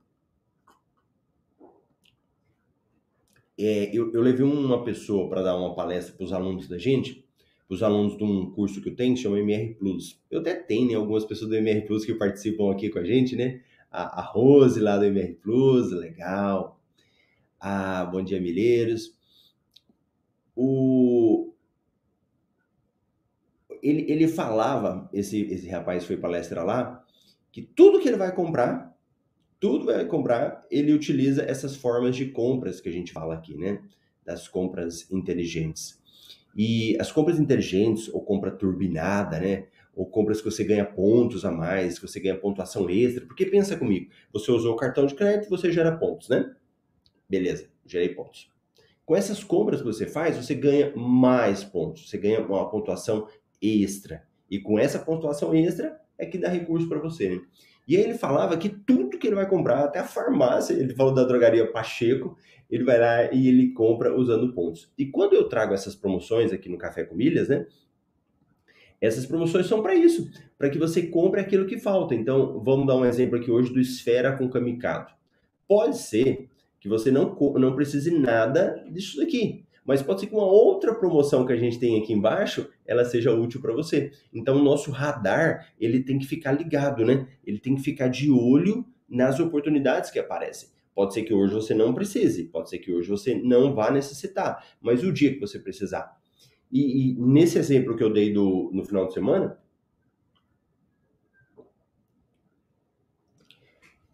é, 3.59 3.91
eu, 3.97 4.13
eu 4.13 4.21
levei 4.21 4.45
uma 4.45 4.85
pessoa 4.85 5.29
para 5.29 5.43
dar 5.43 5.57
uma 5.57 5.75
palestra 5.75 6.15
para 6.15 6.25
os 6.25 6.33
alunos 6.33 6.69
da 6.69 6.79
gente, 6.79 7.27
os 7.73 7.83
alunos 7.83 8.19
de 8.19 8.23
um 8.23 8.51
curso 8.51 8.83
que 8.83 8.91
eu 8.91 8.95
tenho, 8.95 9.15
que 9.15 9.23
chama 9.23 9.39
MR 9.39 9.75
Plus. 9.75 10.21
Eu 10.31 10.41
até 10.41 10.55
tenho, 10.55 10.89
né, 10.89 10.95
algumas 10.95 11.25
pessoas 11.25 11.49
do 11.49 11.57
MR 11.57 11.87
Plus 11.87 12.05
que 12.05 12.15
participam 12.15 12.71
aqui 12.71 12.91
com 12.91 12.99
a 12.99 13.05
gente, 13.05 13.35
né? 13.35 13.63
A, 13.91 14.21
a 14.21 14.23
Rose 14.23 14.79
lá 14.79 14.99
do 14.99 15.07
MR 15.07 15.33
Plus, 15.35 15.91
legal. 15.91 16.79
Ah, 17.59 18.05
bom 18.05 18.23
dia, 18.23 18.39
Milheiros. 18.41 19.17
O... 20.55 21.55
Ele, 23.83 24.05
ele 24.11 24.29
falava, 24.29 25.09
esse, 25.13 25.41
esse 25.41 25.69
rapaz 25.69 26.05
foi 26.05 26.19
palestra 26.19 26.63
lá, 26.63 27.03
que 27.51 27.63
tudo 27.63 28.01
que 28.01 28.09
ele 28.09 28.19
vai 28.19 28.35
comprar, 28.35 28.95
tudo 29.59 29.87
vai 29.87 30.05
comprar, 30.05 30.67
ele 30.71 30.93
utiliza 30.93 31.43
essas 31.43 31.75
formas 31.75 32.15
de 32.17 32.27
compras 32.27 32.83
que 32.83 32.89
a 32.89 32.93
gente 32.93 33.13
fala 33.13 33.35
aqui, 33.35 33.57
né? 33.57 33.83
Das 34.25 34.47
compras 34.47 35.11
inteligentes. 35.11 36.02
E 36.57 36.97
as 37.01 37.11
compras 37.11 37.39
inteligentes, 37.39 38.09
ou 38.09 38.23
compra 38.23 38.51
turbinada, 38.51 39.39
né? 39.39 39.67
Ou 39.95 40.07
compras 40.07 40.41
que 40.41 40.51
você 40.51 40.65
ganha 40.65 40.85
pontos 40.85 41.45
a 41.45 41.51
mais, 41.51 41.99
que 41.99 42.07
você 42.07 42.21
ganha 42.21 42.37
pontuação 42.37 42.89
extra. 42.89 43.27
Porque 43.27 43.47
pensa 43.47 43.77
comigo, 43.77 44.11
você 44.33 44.51
usou 44.51 44.75
o 44.75 44.77
cartão 44.77 45.07
de 45.07 45.15
crédito, 45.15 45.51
você 45.51 45.71
gera 45.71 45.97
pontos, 45.97 46.29
né? 46.29 46.55
Beleza, 47.29 47.69
gerei 47.87 48.11
pontos. 48.11 48.51
Com 49.05 49.17
essas 49.17 49.43
compras 49.43 49.81
que 49.81 49.87
você 49.87 50.07
faz, 50.07 50.37
você 50.37 50.55
ganha 50.55 50.95
mais 50.97 51.65
pontos, 51.65 52.09
você 52.09 52.17
ganha 52.17 52.41
uma 52.41 52.71
pontuação 52.71 53.29
extra. 53.61 54.23
E 54.51 54.59
com 54.59 54.79
essa 54.79 54.99
pontuação 54.99 55.55
extra 55.55 56.01
é 56.19 56.27
que 56.27 56.39
dá 56.39 56.49
recurso 56.49 56.89
para 56.89 56.99
você, 56.99 57.31
né? 57.31 57.41
E 57.87 57.97
aí 57.97 58.03
ele 58.03 58.15
falava 58.15 58.57
que 58.57 58.69
tudo 58.69 59.19
que 59.19 59.27
ele 59.27 59.37
vai 59.37 59.49
comprar, 59.49 59.81
até 59.85 59.99
a 59.99 60.05
farmácia, 60.05 60.75
ele 60.75 60.95
falou 60.95 61.13
da 61.13 61.25
drogaria 61.25 61.71
Pacheco, 61.71 62.37
ele 62.71 62.85
vai 62.85 62.99
lá 62.99 63.33
e 63.33 63.49
ele 63.49 63.73
compra 63.73 64.17
usando 64.17 64.53
pontos. 64.53 64.93
E 64.97 65.07
quando 65.07 65.35
eu 65.35 65.49
trago 65.49 65.75
essas 65.75 65.95
promoções 65.95 66.53
aqui 66.53 66.69
no 66.69 66.79
Café 66.79 67.05
com 67.05 67.15
Milhas, 67.15 67.49
né? 67.49 67.67
Essas 69.01 69.27
promoções 69.27 69.67
são 69.67 69.83
para 69.83 69.97
isso, 69.97 70.31
para 70.57 70.71
que 70.71 70.79
você 70.79 71.09
compre 71.09 71.41
aquilo 71.41 71.67
que 71.67 71.79
falta. 71.79 72.15
Então, 72.15 72.63
vamos 72.63 72.87
dar 72.87 72.97
um 72.97 73.05
exemplo 73.05 73.37
aqui 73.37 73.51
hoje 73.51 73.73
do 73.73 73.81
Esfera 73.81 74.37
com 74.37 74.49
Kamikado. 74.49 75.13
Pode 75.67 75.99
ser 75.99 76.49
que 76.79 76.89
você 76.89 77.11
não, 77.11 77.37
não 77.57 77.75
precise 77.75 78.17
nada 78.17 78.85
disso 78.91 79.19
daqui 79.19 79.65
mas 79.85 80.03
pode 80.03 80.21
ser 80.21 80.27
que 80.29 80.35
uma 80.35 80.47
outra 80.47 80.95
promoção 80.95 81.45
que 81.45 81.53
a 81.53 81.57
gente 81.57 81.79
tem 81.79 82.01
aqui 82.01 82.13
embaixo, 82.13 82.69
ela 82.87 83.05
seja 83.05 83.35
útil 83.35 83.61
para 83.61 83.73
você. 83.73 84.13
Então, 84.33 84.57
o 84.57 84.63
nosso 84.63 84.91
radar, 84.91 85.73
ele 85.79 86.03
tem 86.03 86.19
que 86.19 86.27
ficar 86.27 86.53
ligado, 86.53 87.05
né? 87.05 87.27
Ele 87.45 87.59
tem 87.59 87.75
que 87.75 87.83
ficar 87.83 88.09
de 88.09 88.31
olho 88.31 88.85
nas 89.09 89.41
oportunidades 89.41 90.11
que 90.11 90.19
aparecem. 90.19 90.71
Pode 90.95 91.15
ser 91.15 91.23
que 91.23 91.35
hoje 91.35 91.55
você 91.55 91.75
não 91.75 91.95
precise, 91.95 92.45
pode 92.45 92.69
ser 92.69 92.79
que 92.79 92.93
hoje 92.93 93.09
você 93.09 93.35
não 93.35 93.75
vá 93.75 93.91
necessitar, 93.91 94.65
mas 94.81 95.03
o 95.03 95.13
dia 95.13 95.33
que 95.33 95.41
você 95.41 95.59
precisar. 95.59 96.17
E, 96.71 97.11
e 97.11 97.15
nesse 97.19 97.59
exemplo 97.59 97.97
que 97.97 98.05
eu 98.05 98.13
dei 98.13 98.33
do, 98.33 98.71
no 98.73 98.85
final 98.85 99.07
de 99.07 99.15
semana, 99.15 99.59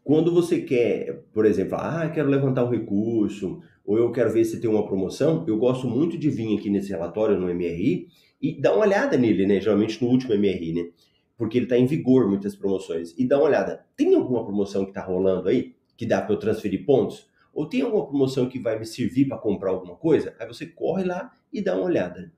quando 0.03 0.33
você 0.33 0.63
quer, 0.63 1.25
por 1.33 1.45
exemplo, 1.45 1.77
ah, 1.77 2.09
quero 2.09 2.31
levantar 2.31 2.65
um 2.65 2.71
recurso, 2.71 3.61
ou 3.89 3.97
eu 3.97 4.13
quero 4.13 4.31
ver 4.31 4.45
se 4.45 4.61
tem 4.61 4.69
uma 4.69 4.87
promoção, 4.87 5.47
eu 5.49 5.57
gosto 5.57 5.87
muito 5.87 6.19
de 6.19 6.29
vir 6.29 6.59
aqui 6.59 6.69
nesse 6.69 6.91
relatório 6.91 7.41
no 7.41 7.47
MRI 7.47 8.07
e 8.39 8.61
dar 8.61 8.75
uma 8.75 8.85
olhada 8.85 9.17
nele, 9.17 9.47
né? 9.47 9.63
Geralmente 9.63 10.05
no 10.05 10.11
último 10.11 10.35
MRI, 10.35 10.75
né? 10.75 10.91
Porque 11.39 11.57
ele 11.57 11.65
está 11.65 11.79
em 11.79 11.87
vigor 11.87 12.29
muitas 12.29 12.55
promoções. 12.55 13.15
E 13.17 13.27
dá 13.27 13.39
uma 13.39 13.47
olhada. 13.47 13.87
Tem 13.97 14.15
alguma 14.15 14.45
promoção 14.45 14.85
que 14.85 14.91
está 14.91 15.03
rolando 15.03 15.49
aí 15.49 15.75
que 15.97 16.05
dá 16.05 16.21
para 16.21 16.35
eu 16.35 16.39
transferir 16.39 16.85
pontos? 16.85 17.31
Ou 17.51 17.67
tem 17.67 17.81
alguma 17.81 18.07
promoção 18.07 18.47
que 18.47 18.59
vai 18.59 18.79
me 18.79 18.85
servir 18.85 19.27
para 19.27 19.39
comprar 19.39 19.71
alguma 19.71 19.97
coisa? 19.97 20.37
Aí 20.39 20.47
você 20.47 20.67
corre 20.67 21.05
lá 21.05 21.33
e 21.51 21.63
dá 21.63 21.75
uma 21.75 21.87
olhada. 21.87 22.31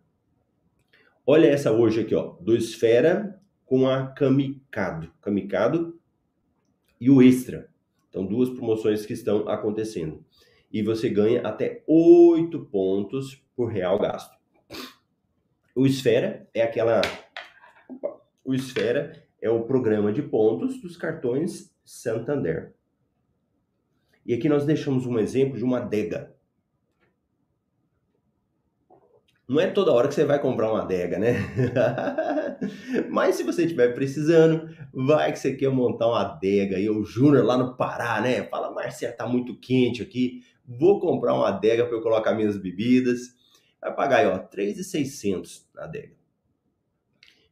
Olha 1.27 1.49
essa 1.49 1.73
hoje 1.73 2.03
aqui, 2.03 2.15
ó, 2.15 2.37
do 2.41 2.55
Esfera 2.55 3.41
com 3.67 3.89
a 3.89 4.07
Kamikado, 4.07 5.13
Kamikado 5.21 5.99
e 7.01 7.11
o 7.11 7.21
Extra. 7.21 7.69
Então, 8.09 8.25
duas 8.25 8.51
promoções 8.51 9.05
que 9.05 9.15
estão 9.15 9.49
acontecendo 9.49 10.25
e 10.71 10.83
você 10.83 11.09
ganha 11.09 11.43
até 11.43 11.83
8 11.87 12.67
pontos 12.67 13.45
por 13.57 13.67
real 13.67 13.99
gasto. 13.99 14.39
O 15.75 15.87
Esfera 15.87 16.49
é 16.55 16.63
aquela. 16.63 17.01
Opa, 17.89 18.21
o 18.45 18.55
Esfera 18.55 19.25
é 19.41 19.51
o 19.51 19.65
programa 19.65 20.13
de 20.13 20.23
pontos 20.23 20.81
dos 20.81 20.97
cartões 20.97 21.75
Santander. 21.85 22.75
E 24.25 24.35
aqui 24.35 24.49
nós 24.49 24.65
deixamos 24.65 25.07
um 25.07 25.19
exemplo 25.19 25.57
de 25.57 25.65
uma 25.65 25.79
adega. 25.79 26.35
Não 29.49 29.59
é 29.59 29.67
toda 29.67 29.93
hora 29.93 30.07
que 30.07 30.15
você 30.15 30.25
vai 30.25 30.41
comprar 30.41 30.71
uma 30.71 30.83
adega, 30.83 31.19
né? 31.19 31.35
Mas 33.11 33.35
se 33.35 33.43
você 33.43 33.65
estiver 33.65 33.93
precisando, 33.93 34.69
vai 34.93 35.33
que 35.33 35.39
você 35.41 35.57
quer 35.57 35.71
montar 35.71 36.07
uma 36.07 36.21
adega 36.21 36.79
e 36.79 36.89
o 36.89 37.03
Júnior 37.05 37.45
lá 37.45 37.57
no 37.57 37.77
Pará, 37.77 38.21
né? 38.21 38.45
Fala, 38.45 38.73
Marcia, 38.73 39.11
tá 39.11 39.27
muito 39.27 39.59
quente 39.59 40.03
aqui 40.03 40.43
vou 40.79 41.01
comprar 41.01 41.35
uma 41.35 41.49
adega 41.49 41.85
para 41.85 41.97
eu 41.97 42.01
colocar 42.01 42.33
minhas 42.35 42.57
bebidas. 42.57 43.35
Vai 43.81 43.95
pagar 43.95 44.19
aí, 44.19 44.27
ó, 44.27 44.39
3,600 44.39 45.69
na 45.75 45.85
adega. 45.85 46.15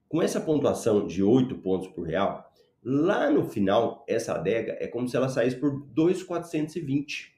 Com 0.08 0.22
essa 0.22 0.40
pontuação 0.40 1.06
de 1.06 1.22
8 1.22 1.56
pontos 1.56 1.88
por 1.88 2.06
real, 2.06 2.50
lá 2.82 3.30
no 3.30 3.44
final, 3.48 4.04
essa 4.08 4.34
adega 4.34 4.76
é 4.78 4.86
como 4.86 5.08
se 5.08 5.16
ela 5.16 5.28
saísse 5.28 5.56
por 5.56 5.82
2,420. 5.88 7.36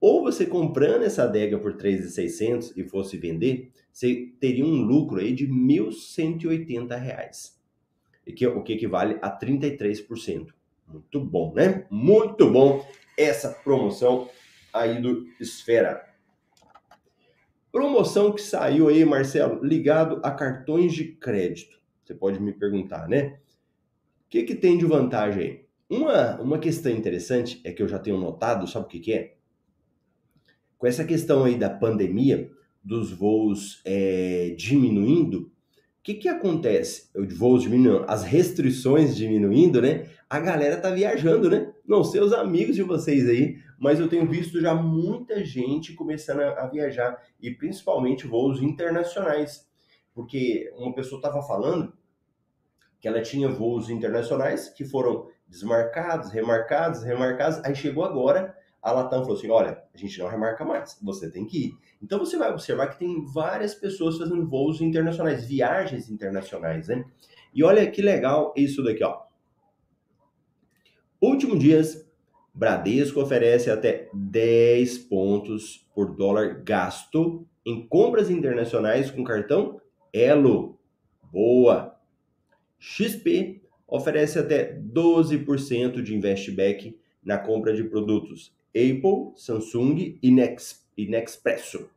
Ou 0.00 0.22
você 0.22 0.46
comprando 0.46 1.02
essa 1.02 1.24
adega 1.24 1.58
por 1.58 1.76
3,600 1.76 2.74
e 2.76 2.84
fosse 2.84 3.18
vender, 3.18 3.70
você 3.92 4.32
teria 4.40 4.64
um 4.64 4.82
lucro 4.82 5.20
aí 5.20 5.34
de 5.34 5.46
1.180 5.46 6.98
reais, 6.98 7.60
o 8.26 8.62
que 8.62 8.72
equivale 8.72 9.18
a 9.20 9.30
33%. 9.30 10.54
Muito 10.88 11.20
bom, 11.20 11.52
né? 11.54 11.86
Muito 11.90 12.50
bom 12.50 12.84
essa 13.16 13.50
promoção 13.50 14.28
aí 14.72 15.00
do 15.00 15.26
Esfera. 15.40 16.08
Promoção 17.72 18.32
que 18.32 18.42
saiu 18.42 18.88
aí, 18.88 19.04
Marcelo, 19.04 19.64
ligado 19.64 20.20
a 20.24 20.30
cartões 20.30 20.92
de 20.92 21.04
crédito. 21.04 21.78
Você 22.04 22.14
pode 22.14 22.40
me 22.40 22.52
perguntar, 22.52 23.08
né? 23.08 23.38
O 24.26 24.30
que, 24.30 24.42
que 24.42 24.54
tem 24.54 24.76
de 24.76 24.84
vantagem 24.84 25.42
aí? 25.42 25.64
Uma, 25.88 26.40
uma 26.40 26.58
questão 26.58 26.92
interessante 26.92 27.60
é 27.64 27.72
que 27.72 27.82
eu 27.82 27.88
já 27.88 27.98
tenho 27.98 28.18
notado, 28.18 28.66
sabe 28.66 28.86
o 28.86 28.88
que, 28.88 29.00
que 29.00 29.12
é? 29.12 29.34
Com 30.78 30.86
essa 30.86 31.04
questão 31.04 31.44
aí 31.44 31.56
da 31.56 31.70
pandemia, 31.70 32.50
dos 32.82 33.12
voos 33.12 33.80
é, 33.84 34.54
diminuindo, 34.56 35.52
o 36.00 36.02
que, 36.02 36.14
que 36.14 36.28
acontece? 36.28 37.10
Os 37.14 37.36
voos 37.36 37.62
diminuindo, 37.62 38.04
as 38.08 38.24
restrições 38.24 39.14
diminuindo, 39.14 39.82
né? 39.82 40.08
A 40.30 40.40
galera 40.40 40.78
tá 40.78 40.90
viajando, 40.90 41.50
né? 41.50 41.72
Não 41.86 42.02
sei 42.02 42.22
os 42.22 42.32
amigos 42.32 42.74
de 42.74 42.82
vocês 42.82 43.28
aí, 43.28 43.58
mas 43.80 43.98
eu 43.98 44.08
tenho 44.08 44.28
visto 44.28 44.60
já 44.60 44.74
muita 44.74 45.42
gente 45.42 45.94
começando 45.94 46.40
a, 46.40 46.66
viajar 46.66 47.18
e 47.40 47.50
principalmente 47.50 48.26
voos 48.26 48.62
internacionais, 48.62 49.66
porque 50.14 50.70
uma 50.76 50.94
pessoa 50.94 51.18
estava 51.18 51.42
falando 51.42 51.90
que 53.00 53.08
ela 53.08 53.22
tinha 53.22 53.48
voos 53.48 53.88
internacionais 53.88 54.68
que 54.68 54.84
foram 54.84 55.28
desmarcados, 55.48 56.30
remarcados, 56.30 57.02
remarcados, 57.02 57.64
aí 57.64 57.74
chegou 57.74 58.04
agora 58.04 58.54
a 58.82 58.92
Latam 58.92 59.22
falou 59.22 59.36
assim, 59.36 59.50
olha, 59.50 59.82
a 59.94 59.96
gente 59.98 60.18
não 60.18 60.28
remarca 60.28 60.64
mais, 60.64 60.98
você 61.02 61.30
tem 61.30 61.46
que 61.46 61.66
ir. 61.66 61.72
Então 62.02 62.18
você 62.18 62.36
vai 62.36 62.50
observar 62.50 62.88
que 62.88 62.98
tem 62.98 63.24
várias 63.26 63.74
pessoas 63.74 64.18
fazendo 64.18 64.46
voos 64.46 64.80
internacionais, 64.80 65.46
viagens 65.46 66.10
internacionais, 66.10 66.88
né? 66.88 67.04
E 67.54 67.62
olha 67.62 67.90
que 67.90 68.00
legal 68.00 68.54
isso 68.56 68.82
daqui, 68.82 69.04
ó. 69.04 69.22
Último 71.20 71.58
dias, 71.58 72.09
Bradesco 72.52 73.20
oferece 73.20 73.70
até 73.70 74.08
10 74.12 74.98
pontos 74.98 75.86
por 75.94 76.14
dólar 76.16 76.62
gasto 76.62 77.46
em 77.64 77.86
compras 77.86 78.30
internacionais 78.30 79.10
com 79.10 79.24
cartão 79.24 79.80
Elo. 80.12 80.78
Boa! 81.32 81.96
XP 82.78 83.60
oferece 83.86 84.38
até 84.38 84.74
12% 84.74 86.02
de 86.02 86.14
investback 86.14 86.98
na 87.22 87.38
compra 87.38 87.74
de 87.74 87.84
produtos 87.84 88.52
Apple, 88.68 89.32
Samsung 89.36 90.18
e, 90.22 90.30
Nex, 90.30 90.86
e 90.96 91.06
Nexpresso. 91.06 91.90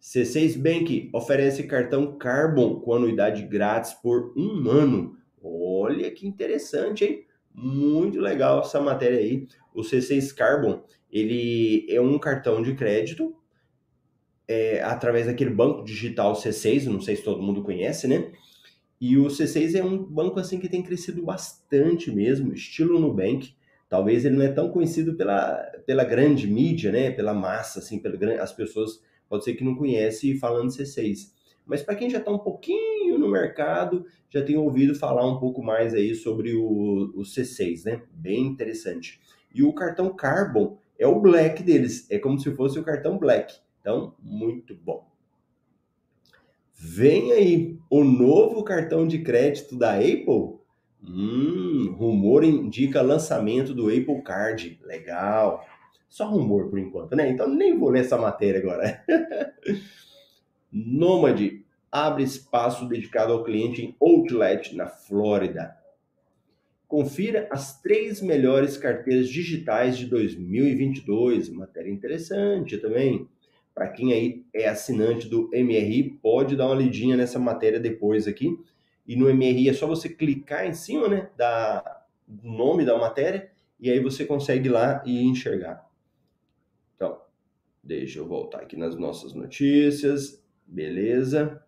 C6 0.00 0.56
Bank 0.56 1.10
oferece 1.12 1.66
cartão 1.66 2.16
Carbon 2.16 2.80
com 2.80 2.94
anuidade 2.94 3.42
grátis 3.42 3.92
por 3.94 4.32
um 4.36 4.70
ano. 4.70 5.18
Olha 5.42 6.10
que 6.12 6.26
interessante, 6.26 7.04
hein? 7.04 7.26
Muito 7.56 8.20
legal 8.20 8.60
essa 8.60 8.78
matéria 8.78 9.18
aí. 9.18 9.48
O 9.74 9.80
C6 9.80 10.34
Carbon, 10.34 10.84
ele 11.10 11.86
é 11.88 11.98
um 11.98 12.18
cartão 12.18 12.62
de 12.62 12.74
crédito 12.74 13.34
é, 14.46 14.82
através 14.82 15.26
daquele 15.26 15.50
banco 15.50 15.82
digital 15.82 16.34
C6, 16.34 16.84
não 16.84 17.00
sei 17.00 17.16
se 17.16 17.22
todo 17.22 17.42
mundo 17.42 17.62
conhece, 17.62 18.06
né? 18.06 18.30
E 19.00 19.16
o 19.16 19.26
C6 19.26 19.74
é 19.74 19.82
um 19.82 19.96
banco 20.02 20.38
assim 20.38 20.60
que 20.60 20.68
tem 20.68 20.82
crescido 20.82 21.22
bastante 21.22 22.10
mesmo, 22.10 22.52
estilo 22.52 23.00
Nubank. 23.00 23.54
Talvez 23.88 24.24
ele 24.26 24.36
não 24.36 24.44
é 24.44 24.52
tão 24.52 24.70
conhecido 24.70 25.14
pela, 25.14 25.56
pela 25.86 26.04
grande 26.04 26.46
mídia, 26.46 26.92
né? 26.92 27.10
Pela 27.10 27.32
massa, 27.32 27.78
assim, 27.78 27.98
pela, 27.98 28.42
as 28.42 28.52
pessoas 28.52 29.00
pode 29.28 29.44
ser 29.44 29.54
que 29.54 29.64
não 29.64 29.74
conhece 29.74 30.38
falando 30.38 30.68
C6. 30.70 31.30
Mas 31.66 31.82
para 31.82 31.96
quem 31.96 32.08
já 32.08 32.18
está 32.18 32.30
um 32.30 32.38
pouquinho 32.38 33.18
no 33.18 33.28
mercado, 33.28 34.06
já 34.30 34.42
tem 34.42 34.56
ouvido 34.56 34.94
falar 34.94 35.26
um 35.26 35.38
pouco 35.38 35.62
mais 35.62 35.92
aí 35.92 36.14
sobre 36.14 36.54
o, 36.54 37.12
o 37.14 37.22
C6, 37.22 37.84
né? 37.84 38.02
Bem 38.12 38.42
interessante. 38.46 39.20
E 39.52 39.62
o 39.62 39.72
cartão 39.72 40.14
Carbon 40.14 40.78
é 40.98 41.06
o 41.06 41.20
Black 41.20 41.62
deles, 41.62 42.10
é 42.10 42.18
como 42.18 42.38
se 42.38 42.54
fosse 42.54 42.78
o 42.78 42.84
cartão 42.84 43.18
Black. 43.18 43.54
Então, 43.80 44.14
muito 44.22 44.74
bom. 44.74 45.06
Vem 46.78 47.32
aí 47.32 47.78
o 47.88 48.04
novo 48.04 48.62
cartão 48.62 49.06
de 49.06 49.20
crédito 49.20 49.76
da 49.76 49.94
Apple. 49.94 50.56
Hum, 51.02 51.94
rumor 51.96 52.44
indica 52.44 53.00
lançamento 53.00 53.72
do 53.72 53.88
Apple 53.88 54.22
Card. 54.22 54.78
Legal. 54.84 55.64
Só 56.08 56.26
rumor 56.26 56.68
por 56.68 56.78
enquanto, 56.78 57.16
né? 57.16 57.30
Então 57.30 57.48
nem 57.48 57.78
vou 57.78 57.90
ler 57.90 58.00
essa 58.00 58.18
matéria 58.18 58.60
agora. 58.60 59.02
Nômade 60.72 61.64
abre 61.90 62.22
espaço 62.22 62.86
dedicado 62.86 63.32
ao 63.32 63.44
cliente 63.44 63.82
em 63.82 63.96
Outlet, 64.00 64.74
na 64.74 64.86
Flórida. 64.86 65.76
Confira 66.86 67.48
as 67.50 67.80
três 67.80 68.20
melhores 68.20 68.76
carteiras 68.76 69.28
digitais 69.28 69.98
de 69.98 70.06
2022. 70.06 71.48
Matéria 71.48 71.90
interessante 71.90 72.78
também. 72.78 73.28
Para 73.74 73.88
quem 73.88 74.12
aí 74.12 74.44
é 74.54 74.68
assinante 74.68 75.28
do 75.28 75.50
MRI, 75.52 76.18
pode 76.22 76.56
dar 76.56 76.66
uma 76.66 76.76
lidinha 76.76 77.16
nessa 77.16 77.38
matéria 77.38 77.80
depois 77.80 78.26
aqui. 78.26 78.58
E 79.06 79.16
no 79.16 79.32
MRI 79.32 79.68
é 79.68 79.72
só 79.72 79.86
você 79.86 80.08
clicar 80.08 80.66
em 80.66 80.72
cima 80.72 81.08
né, 81.08 81.30
da, 81.36 82.04
do 82.26 82.48
nome 82.48 82.84
da 82.84 82.96
matéria 82.96 83.50
e 83.78 83.90
aí 83.90 84.00
você 84.00 84.24
consegue 84.24 84.68
ir 84.68 84.72
lá 84.72 85.02
e 85.04 85.24
enxergar. 85.24 85.86
Então, 86.94 87.20
deixa 87.82 88.18
eu 88.18 88.26
voltar 88.26 88.60
aqui 88.60 88.76
nas 88.76 88.96
nossas 88.96 89.34
notícias. 89.34 90.42
Beleza. 90.66 91.62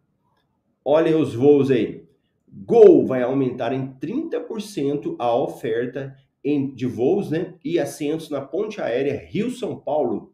Olha 0.84 1.16
os 1.16 1.34
voos 1.34 1.70
aí. 1.70 2.06
Gol 2.50 3.06
vai 3.06 3.22
aumentar 3.22 3.72
em 3.72 3.94
30% 3.94 5.16
a 5.18 5.34
oferta 5.36 6.16
de 6.74 6.86
voos 6.86 7.30
né, 7.30 7.54
e 7.62 7.78
assentos 7.78 8.30
na 8.30 8.40
ponte 8.40 8.80
aérea 8.80 9.22
Rio-São 9.28 9.78
Paulo 9.78 10.32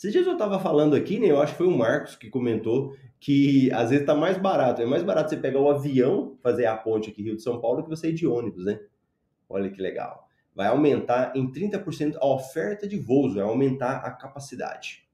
esses 0.00 0.12
dias 0.12 0.26
eu 0.26 0.32
estava 0.32 0.58
falando 0.58 0.96
aqui, 0.96 1.20
né? 1.20 1.26
Eu 1.26 1.42
acho 1.42 1.52
que 1.52 1.58
foi 1.58 1.66
o 1.66 1.76
Marcos 1.76 2.16
que 2.16 2.30
comentou 2.30 2.96
que 3.20 3.70
às 3.70 3.90
vezes 3.90 4.06
tá 4.06 4.14
mais 4.14 4.38
barato. 4.38 4.80
É 4.80 4.86
mais 4.86 5.02
barato 5.02 5.28
você 5.28 5.36
pegar 5.36 5.60
o 5.60 5.68
avião, 5.68 6.38
fazer 6.42 6.64
a 6.64 6.74
ponte 6.74 7.10
aqui 7.10 7.22
Rio 7.22 7.36
de 7.36 7.42
São 7.42 7.60
Paulo, 7.60 7.82
que 7.82 7.90
você 7.90 8.08
ir 8.08 8.14
de 8.14 8.26
ônibus, 8.26 8.64
né? 8.64 8.80
Olha 9.46 9.68
que 9.68 9.78
legal. 9.78 10.26
Vai 10.54 10.68
aumentar 10.68 11.36
em 11.36 11.52
30% 11.52 12.16
a 12.18 12.26
oferta 12.26 12.88
de 12.88 12.96
voos, 12.96 13.34
vai 13.34 13.44
aumentar 13.44 13.98
a 13.98 14.10
capacidade. 14.10 15.06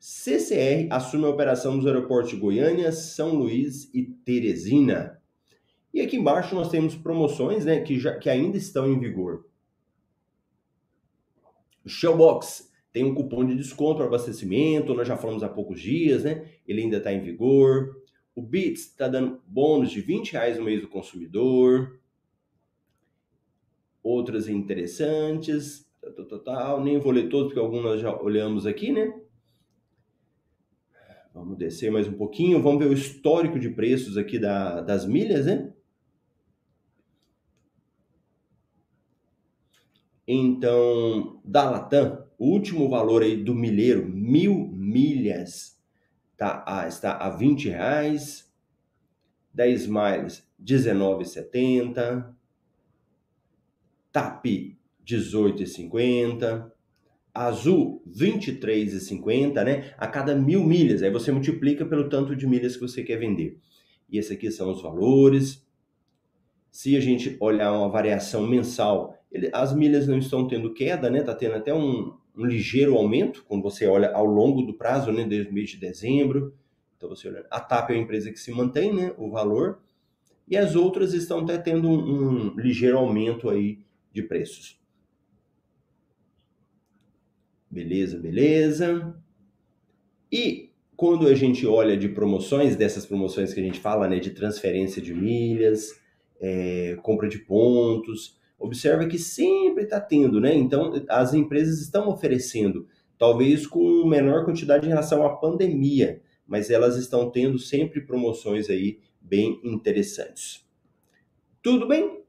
CCR 0.00 0.88
assume 0.88 1.26
a 1.26 1.28
operação 1.28 1.76
nos 1.76 1.86
aeroportos 1.86 2.30
de 2.30 2.38
Goiânia, 2.38 2.90
São 2.90 3.34
Luís 3.34 3.90
e 3.92 4.02
Teresina. 4.02 5.20
E 5.92 6.00
aqui 6.00 6.16
embaixo 6.16 6.54
nós 6.54 6.70
temos 6.70 6.96
promoções 6.96 7.66
né, 7.66 7.82
que, 7.82 8.00
já, 8.00 8.18
que 8.18 8.30
ainda 8.30 8.56
estão 8.56 8.90
em 8.90 8.98
vigor. 8.98 9.44
Shellbox 11.86 12.72
tem 12.90 13.04
um 13.04 13.14
cupom 13.14 13.44
de 13.44 13.54
desconto 13.54 13.98
para 13.98 14.06
abastecimento, 14.06 14.94
nós 14.94 15.06
já 15.06 15.18
falamos 15.18 15.42
há 15.42 15.48
poucos 15.50 15.78
dias, 15.78 16.24
né? 16.24 16.48
Ele 16.66 16.80
ainda 16.80 16.96
está 16.96 17.12
em 17.12 17.20
vigor. 17.20 18.00
O 18.34 18.40
Bits 18.40 18.86
está 18.86 19.06
dando 19.06 19.42
bônus 19.46 19.90
de 19.90 20.00
20 20.00 20.32
reais 20.32 20.56
no 20.56 20.64
mês 20.64 20.80
do 20.80 20.88
consumidor. 20.88 22.00
Outras 24.02 24.48
interessantes. 24.48 25.86
Tal, 26.42 26.82
Nem 26.82 26.98
vou 26.98 27.12
ler 27.12 27.28
todos, 27.28 27.48
porque 27.48 27.60
alguns 27.60 27.82
nós 27.82 28.00
já 28.00 28.18
olhamos 28.18 28.66
aqui, 28.66 28.92
né? 28.92 29.12
Vamos 31.32 31.56
descer 31.56 31.90
mais 31.90 32.08
um 32.08 32.12
pouquinho. 32.12 32.62
Vamos 32.62 32.80
ver 32.80 32.90
o 32.90 32.92
histórico 32.92 33.58
de 33.58 33.70
preços 33.70 34.16
aqui 34.16 34.38
da, 34.38 34.80
das 34.80 35.06
milhas, 35.06 35.46
né? 35.46 35.72
Então, 40.26 41.40
da 41.44 41.68
Latam, 41.68 42.24
o 42.38 42.46
último 42.46 42.88
valor 42.88 43.22
aí 43.22 43.36
do 43.36 43.54
milheiro, 43.54 44.08
mil 44.08 44.68
milhas, 44.68 45.78
tá, 46.36 46.64
a, 46.66 46.86
está 46.86 47.16
a 47.16 47.30
20 47.30 47.68
reais. 47.68 48.50
10 49.52 49.86
miles, 49.88 50.48
19,70. 50.62 52.32
TAP, 54.12 54.44
18,50. 55.04 56.70
Azul, 57.32 58.02
23,50, 58.08 59.64
né? 59.64 59.94
A 59.96 60.06
cada 60.06 60.34
mil 60.34 60.64
milhas. 60.64 61.02
Aí 61.02 61.10
você 61.10 61.30
multiplica 61.30 61.84
pelo 61.86 62.08
tanto 62.08 62.34
de 62.34 62.46
milhas 62.46 62.76
que 62.76 62.82
você 62.82 63.02
quer 63.02 63.16
vender. 63.16 63.58
E 64.08 64.18
esses 64.18 64.32
aqui 64.32 64.50
são 64.50 64.70
os 64.70 64.82
valores. 64.82 65.64
Se 66.70 66.96
a 66.96 67.00
gente 67.00 67.36
olhar 67.40 67.72
uma 67.72 67.88
variação 67.88 68.46
mensal, 68.46 69.16
ele, 69.30 69.50
as 69.52 69.74
milhas 69.74 70.06
não 70.06 70.18
estão 70.18 70.46
tendo 70.46 70.72
queda, 70.72 71.08
né? 71.10 71.22
Tá 71.22 71.34
tendo 71.34 71.54
até 71.54 71.72
um, 71.74 72.12
um 72.36 72.46
ligeiro 72.46 72.96
aumento 72.96 73.44
quando 73.46 73.62
você 73.62 73.86
olha 73.86 74.12
ao 74.12 74.24
longo 74.24 74.62
do 74.62 74.74
prazo, 74.74 75.12
né, 75.12 75.24
desde 75.24 75.50
o 75.50 75.52
mês 75.52 75.70
de 75.70 75.76
dezembro. 75.76 76.54
Então 76.96 77.08
você 77.08 77.28
olha, 77.28 77.46
a 77.50 77.60
TAP 77.60 77.90
é 77.90 77.94
uma 77.94 78.02
empresa 78.02 78.30
que 78.30 78.38
se 78.38 78.50
mantém, 78.50 78.94
né, 78.94 79.12
o 79.16 79.30
valor, 79.30 79.80
e 80.48 80.56
as 80.56 80.74
outras 80.74 81.14
estão 81.14 81.40
até 81.40 81.58
tendo 81.58 81.88
um, 81.88 82.52
um 82.52 82.60
ligeiro 82.60 82.98
aumento 82.98 83.48
aí 83.48 83.78
de 84.12 84.22
preços. 84.22 84.79
Beleza, 87.70 88.18
beleza. 88.18 89.14
E 90.30 90.70
quando 90.96 91.28
a 91.28 91.34
gente 91.34 91.66
olha 91.66 91.96
de 91.96 92.08
promoções, 92.08 92.76
dessas 92.76 93.06
promoções 93.06 93.54
que 93.54 93.60
a 93.60 93.62
gente 93.62 93.80
fala, 93.80 94.08
né, 94.08 94.18
de 94.18 94.30
transferência 94.30 95.00
de 95.00 95.14
milhas, 95.14 95.98
é, 96.40 96.98
compra 97.02 97.28
de 97.28 97.38
pontos, 97.38 98.38
observa 98.58 99.06
que 99.06 99.18
sempre 99.18 99.84
está 99.84 100.00
tendo, 100.00 100.40
né? 100.40 100.54
Então, 100.54 100.92
as 101.08 101.32
empresas 101.32 101.80
estão 101.80 102.08
oferecendo, 102.08 102.86
talvez 103.16 103.66
com 103.66 104.06
menor 104.06 104.44
quantidade 104.44 104.86
em 104.86 104.90
relação 104.90 105.24
à 105.24 105.36
pandemia, 105.36 106.20
mas 106.46 106.70
elas 106.70 106.96
estão 106.96 107.30
tendo 107.30 107.58
sempre 107.58 108.00
promoções 108.00 108.68
aí 108.68 108.98
bem 109.20 109.60
interessantes. 109.62 110.66
Tudo 111.62 111.86
bem? 111.86 112.19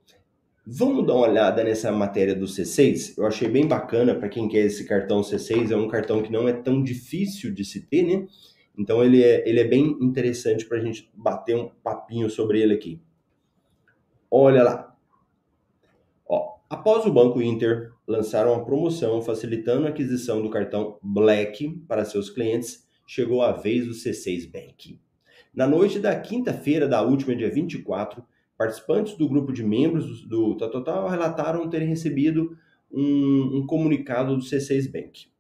Vamos 0.66 1.06
dar 1.08 1.16
uma 1.16 1.28
olhada 1.28 1.64
nessa 1.64 1.92
matéria 1.92 2.36
do 2.36 2.46
C6? 2.46 3.18
Eu 3.18 3.26
achei 3.26 3.48
bem 3.50 3.68
bacana 3.68 4.14
para 4.14 4.30
quem 4.30 4.48
quer 4.48 4.66
esse 4.66 4.86
cartão 4.86 5.22
C6, 5.22 5.72
é 5.72 5.76
um 5.76 5.88
cartão 5.88 6.22
que 6.22 6.32
não 6.32 6.48
é 6.48 6.54
tão 6.54 6.84
difícil 6.84 7.52
de 7.54 7.66
se 7.66 7.82
ter, 7.82 8.04
né? 8.04 8.28
Então 8.78 9.04
ele 9.04 9.24
é, 9.24 9.48
ele 9.48 9.60
é 9.60 9.66
bem 9.66 9.98
interessante 10.00 10.66
para 10.66 10.78
a 10.78 10.82
gente 10.82 11.10
bater 11.14 11.56
um 11.56 11.70
papinho 11.84 12.30
sobre 12.30 12.62
ele 12.62 12.74
aqui. 12.74 13.02
Olha 14.30 14.64
lá, 14.64 14.92
Após 16.72 17.06
o 17.06 17.12
Banco 17.12 17.42
Inter 17.42 17.92
lançar 18.08 18.48
uma 18.48 18.64
promoção 18.64 19.22
facilitando 19.22 19.88
a 19.88 19.90
aquisição 19.90 20.42
do 20.42 20.50
cartão 20.50 20.98
Black 21.04 21.70
para 21.86 22.06
seus 22.06 22.30
clientes, 22.30 22.88
chegou 23.06 23.42
a 23.42 23.52
vez 23.52 23.86
do 23.86 23.92
C6 23.92 24.50
Bank. 24.50 24.98
Na 25.54 25.68
noite 25.68 26.00
da 26.00 26.18
quinta-feira 26.18 26.88
da 26.88 27.02
última, 27.02 27.36
dia 27.36 27.52
24, 27.52 28.24
participantes 28.58 29.16
do 29.16 29.28
grupo 29.28 29.52
de 29.52 29.64
membros 29.64 30.26
do 30.28 30.56
Total 30.56 31.08
relataram 31.08 31.70
terem 31.70 31.88
recebido 31.88 32.58
um, 32.92 33.60
um 33.60 33.66
comunicado 33.66 34.36
do 34.36 34.44
C6 34.44 34.92
Bank. 34.92 35.32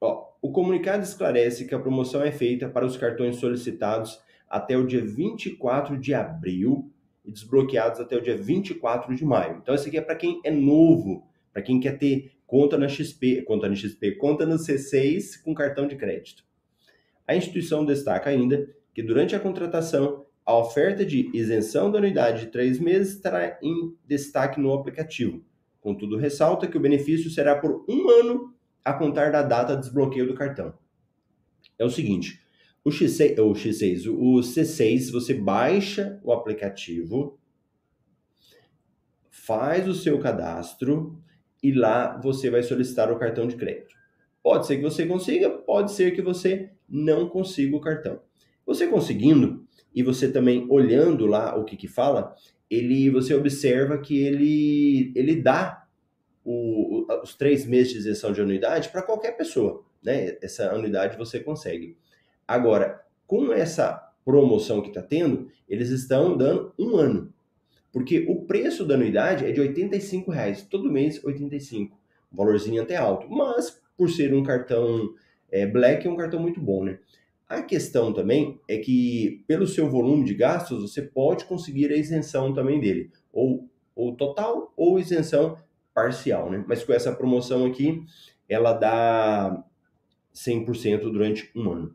Ó, 0.00 0.30
o 0.42 0.50
comunicado 0.50 1.02
esclarece 1.02 1.66
que 1.66 1.74
a 1.74 1.78
promoção 1.78 2.22
é 2.22 2.32
feita 2.32 2.68
para 2.68 2.86
os 2.86 2.96
cartões 2.96 3.36
solicitados 3.36 4.20
até 4.48 4.76
o 4.76 4.86
dia 4.86 5.04
24 5.04 5.98
de 5.98 6.12
abril 6.14 6.90
e 7.24 7.30
desbloqueados 7.30 8.00
até 8.00 8.16
o 8.16 8.22
dia 8.22 8.36
24 8.36 9.14
de 9.14 9.24
maio. 9.24 9.58
Então, 9.62 9.74
isso 9.74 9.86
aqui 9.86 9.98
é 9.98 10.02
para 10.02 10.16
quem 10.16 10.40
é 10.44 10.50
novo, 10.50 11.26
para 11.52 11.62
quem 11.62 11.78
quer 11.78 11.98
ter 11.98 12.32
conta 12.46 12.76
na 12.76 12.88
XP, 12.88 13.42
conta 13.42 13.68
na 13.68 13.76
XP, 13.76 14.16
conta 14.16 14.44
no 14.44 14.56
C6 14.56 15.40
com 15.44 15.54
cartão 15.54 15.86
de 15.86 15.94
crédito. 15.94 16.44
A 17.26 17.36
instituição 17.36 17.84
destaca 17.84 18.28
ainda 18.28 18.68
que 18.92 19.02
durante 19.02 19.36
a 19.36 19.40
contratação, 19.40 20.26
a 20.50 20.58
oferta 20.58 21.06
de 21.06 21.30
isenção 21.32 21.92
da 21.92 21.98
anuidade 21.98 22.40
de 22.40 22.50
três 22.50 22.80
meses 22.80 23.14
estará 23.14 23.56
em 23.62 23.96
destaque 24.04 24.60
no 24.60 24.72
aplicativo. 24.72 25.44
Contudo, 25.80 26.16
ressalta 26.16 26.66
que 26.66 26.76
o 26.76 26.80
benefício 26.80 27.30
será 27.30 27.54
por 27.54 27.84
um 27.88 28.10
ano 28.10 28.52
a 28.84 28.92
contar 28.92 29.30
da 29.30 29.42
data 29.42 29.76
de 29.76 29.82
desbloqueio 29.82 30.26
do 30.26 30.34
cartão. 30.34 30.74
É 31.78 31.84
o 31.84 31.88
seguinte, 31.88 32.42
o 32.84 32.90
X6, 32.90 33.38
o 33.38 33.52
X6, 33.52 34.06
o 34.12 34.40
C6, 34.40 35.12
você 35.12 35.34
baixa 35.34 36.20
o 36.24 36.32
aplicativo, 36.32 37.38
faz 39.30 39.86
o 39.86 39.94
seu 39.94 40.18
cadastro 40.18 41.16
e 41.62 41.70
lá 41.70 42.20
você 42.20 42.50
vai 42.50 42.64
solicitar 42.64 43.12
o 43.12 43.18
cartão 43.20 43.46
de 43.46 43.54
crédito. 43.54 43.94
Pode 44.42 44.66
ser 44.66 44.78
que 44.78 44.82
você 44.82 45.06
consiga, 45.06 45.48
pode 45.48 45.92
ser 45.92 46.10
que 46.10 46.20
você 46.20 46.70
não 46.88 47.28
consiga 47.28 47.76
o 47.76 47.80
cartão. 47.80 48.20
Você 48.66 48.88
conseguindo 48.88 49.66
e 49.94 50.02
você 50.02 50.30
também 50.30 50.66
olhando 50.68 51.26
lá 51.26 51.56
o 51.56 51.64
que 51.64 51.76
que 51.76 51.88
fala, 51.88 52.34
ele 52.70 53.10
você 53.10 53.34
observa 53.34 53.98
que 53.98 54.22
ele 54.22 55.12
ele 55.14 55.36
dá 55.36 55.86
o, 56.44 57.06
os 57.22 57.34
três 57.34 57.66
meses 57.66 57.92
de 57.92 57.98
isenção 57.98 58.32
de 58.32 58.40
anuidade 58.40 58.88
para 58.88 59.02
qualquer 59.02 59.36
pessoa, 59.36 59.84
né? 60.02 60.36
Essa 60.40 60.70
anuidade 60.70 61.18
você 61.18 61.40
consegue. 61.40 61.96
Agora, 62.46 63.04
com 63.26 63.52
essa 63.52 64.10
promoção 64.24 64.80
que 64.80 64.88
está 64.88 65.02
tendo, 65.02 65.48
eles 65.68 65.90
estão 65.90 66.36
dando 66.36 66.72
um 66.78 66.96
ano. 66.96 67.32
Porque 67.92 68.24
o 68.28 68.42
preço 68.42 68.84
da 68.84 68.94
anuidade 68.94 69.44
é 69.44 69.50
de 69.50 69.60
R$ 69.60 70.24
reais 70.28 70.62
todo 70.62 70.90
mês 70.90 71.22
85, 71.24 71.98
um 72.32 72.36
valorzinho 72.36 72.82
até 72.82 72.96
alto, 72.96 73.28
mas 73.28 73.82
por 73.96 74.08
ser 74.08 74.32
um 74.32 74.42
cartão 74.42 75.12
é, 75.50 75.66
Black 75.66 76.06
é 76.06 76.10
um 76.10 76.16
cartão 76.16 76.40
muito 76.40 76.60
bom, 76.60 76.84
né? 76.84 76.98
A 77.50 77.62
questão 77.62 78.12
também 78.12 78.60
é 78.68 78.78
que, 78.78 79.42
pelo 79.48 79.66
seu 79.66 79.90
volume 79.90 80.24
de 80.24 80.34
gastos, 80.34 80.82
você 80.82 81.02
pode 81.02 81.46
conseguir 81.46 81.90
a 81.92 81.96
isenção 81.96 82.54
também 82.54 82.78
dele, 82.78 83.10
ou, 83.32 83.68
ou 83.92 84.14
total 84.14 84.72
ou 84.76 85.00
isenção 85.00 85.58
parcial, 85.92 86.48
né? 86.48 86.64
Mas 86.68 86.84
com 86.84 86.92
essa 86.92 87.12
promoção 87.12 87.66
aqui, 87.66 88.04
ela 88.48 88.72
dá 88.72 89.64
100% 90.32 91.00
durante 91.10 91.50
um 91.56 91.72
ano. 91.72 91.92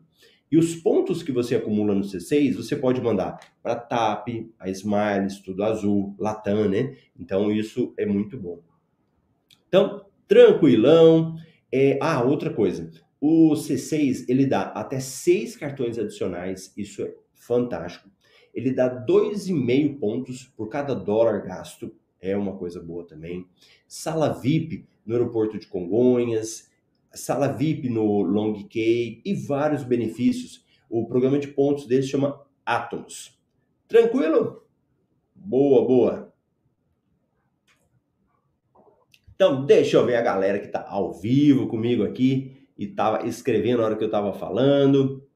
E 0.52 0.58
os 0.58 0.74
pontos 0.74 1.22
que 1.22 1.32
você 1.32 1.56
acumula 1.56 1.94
no 1.94 2.02
C6, 2.02 2.56
você 2.56 2.76
pode 2.76 3.00
mandar 3.00 3.40
para 3.62 3.76
TAP, 3.76 4.28
a 4.58 4.68
Smiles, 4.68 5.40
Tudo 5.40 5.64
Azul, 5.64 6.14
Latam, 6.18 6.68
né? 6.68 6.98
Então 7.18 7.50
isso 7.50 7.94
é 7.96 8.04
muito 8.04 8.36
bom. 8.38 8.60
Então, 9.66 10.04
tranquilão. 10.28 11.34
É... 11.72 11.98
Ah, 12.02 12.22
outra 12.22 12.50
coisa. 12.52 12.90
O 13.28 13.54
C6 13.54 14.24
ele 14.28 14.46
dá 14.46 14.66
até 14.66 15.00
seis 15.00 15.56
cartões 15.56 15.98
adicionais, 15.98 16.72
isso 16.76 17.02
é 17.02 17.12
fantástico. 17.34 18.08
Ele 18.54 18.70
dá 18.70 18.88
2,5 19.04 19.98
pontos 19.98 20.44
por 20.56 20.68
cada 20.68 20.94
dólar 20.94 21.42
gasto, 21.42 21.92
é 22.20 22.36
uma 22.36 22.56
coisa 22.56 22.80
boa 22.80 23.04
também. 23.04 23.44
Sala 23.88 24.28
VIP 24.28 24.86
no 25.04 25.14
aeroporto 25.14 25.58
de 25.58 25.66
Congonhas, 25.66 26.70
sala 27.12 27.48
VIP 27.48 27.88
no 27.88 28.22
Long 28.22 28.52
Key 28.68 29.22
e 29.24 29.34
vários 29.34 29.82
benefícios. 29.82 30.64
O 30.88 31.04
programa 31.08 31.40
de 31.40 31.48
pontos 31.48 31.84
dele 31.88 32.04
chama 32.04 32.40
Atomos. 32.64 33.36
Tranquilo? 33.88 34.64
Boa, 35.34 35.84
boa. 35.84 36.32
Então, 39.34 39.66
deixa 39.66 39.96
eu 39.96 40.06
ver 40.06 40.14
a 40.14 40.22
galera 40.22 40.60
que 40.60 40.66
está 40.66 40.86
ao 40.88 41.12
vivo 41.12 41.66
comigo 41.66 42.04
aqui 42.04 42.55
e 42.76 42.84
estava 42.84 43.26
escrevendo 43.26 43.78
na 43.78 43.86
hora 43.86 43.96
que 43.96 44.04
eu 44.04 44.08
estava 44.08 44.32
falando. 44.32 45.26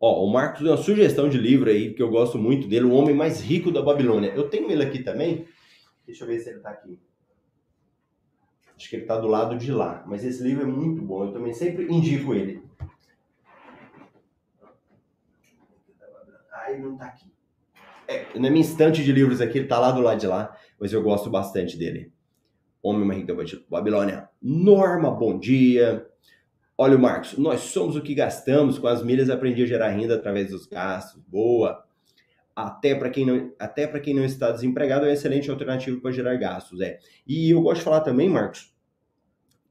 Ó, 0.00 0.24
o 0.24 0.32
Marcos 0.32 0.62
deu 0.62 0.72
uma 0.72 0.76
sugestão 0.76 1.28
de 1.28 1.38
livro 1.38 1.70
aí 1.70 1.94
que 1.94 2.02
eu 2.02 2.10
gosto 2.10 2.38
muito 2.38 2.68
dele, 2.68 2.84
O 2.84 2.92
Homem 2.92 3.14
Mais 3.14 3.40
Rico 3.40 3.70
da 3.70 3.82
Babilônia. 3.82 4.32
Eu 4.34 4.48
tenho 4.48 4.70
ele 4.70 4.82
aqui 4.82 5.02
também. 5.02 5.46
Deixa 6.06 6.24
eu 6.24 6.28
ver 6.28 6.38
se 6.40 6.50
ele 6.50 6.58
está 6.58 6.70
aqui. 6.70 6.98
Acho 8.76 8.90
que 8.90 8.96
ele 8.96 9.02
está 9.02 9.18
do 9.18 9.26
lado 9.26 9.56
de 9.56 9.72
lá. 9.72 10.04
Mas 10.06 10.22
esse 10.22 10.42
livro 10.42 10.64
é 10.64 10.66
muito 10.66 11.00
bom. 11.00 11.24
Eu 11.24 11.32
também 11.32 11.52
sempre 11.54 11.90
indico 11.90 12.34
ele. 12.34 12.62
Ai, 16.52 16.78
não 16.78 16.92
está 16.92 17.06
aqui. 17.06 17.32
É, 18.06 18.38
na 18.38 18.50
minha 18.50 18.60
estante 18.60 19.02
de 19.02 19.12
livros 19.12 19.40
aqui, 19.40 19.58
ele 19.58 19.64
está 19.64 19.78
lá 19.78 19.90
do 19.90 20.02
lado 20.02 20.20
de 20.20 20.26
lá. 20.26 20.54
Mas 20.78 20.92
eu 20.92 21.02
gosto 21.02 21.30
bastante 21.30 21.78
dele. 21.78 22.12
Homem 22.82 23.06
mais 23.06 23.18
rico 23.18 23.34
da 23.34 23.60
Babilônia. 23.70 24.25
Norma, 24.48 25.10
bom 25.10 25.36
dia. 25.36 26.06
Olha 26.78 26.96
o 26.96 27.00
Marcos, 27.00 27.36
nós 27.36 27.62
somos 27.62 27.96
o 27.96 28.00
que 28.00 28.14
gastamos, 28.14 28.78
com 28.78 28.86
as 28.86 29.02
milhas 29.02 29.28
aprendi 29.28 29.64
a 29.64 29.66
gerar 29.66 29.88
renda 29.88 30.14
através 30.14 30.50
dos 30.50 30.66
gastos. 30.66 31.20
Boa. 31.26 31.84
Até 32.54 32.94
para 32.94 33.10
quem 33.10 33.26
não, 33.26 33.52
até 33.58 33.88
para 33.88 33.98
quem 33.98 34.14
não 34.14 34.24
está 34.24 34.52
desempregado 34.52 35.04
é 35.04 35.08
uma 35.08 35.14
excelente 35.14 35.50
alternativa 35.50 36.00
para 36.00 36.12
gerar 36.12 36.36
gastos, 36.36 36.80
é. 36.80 37.00
E 37.26 37.50
eu 37.50 37.60
gosto 37.60 37.78
de 37.78 37.84
falar 37.84 38.02
também, 38.02 38.28
Marcos, 38.28 38.72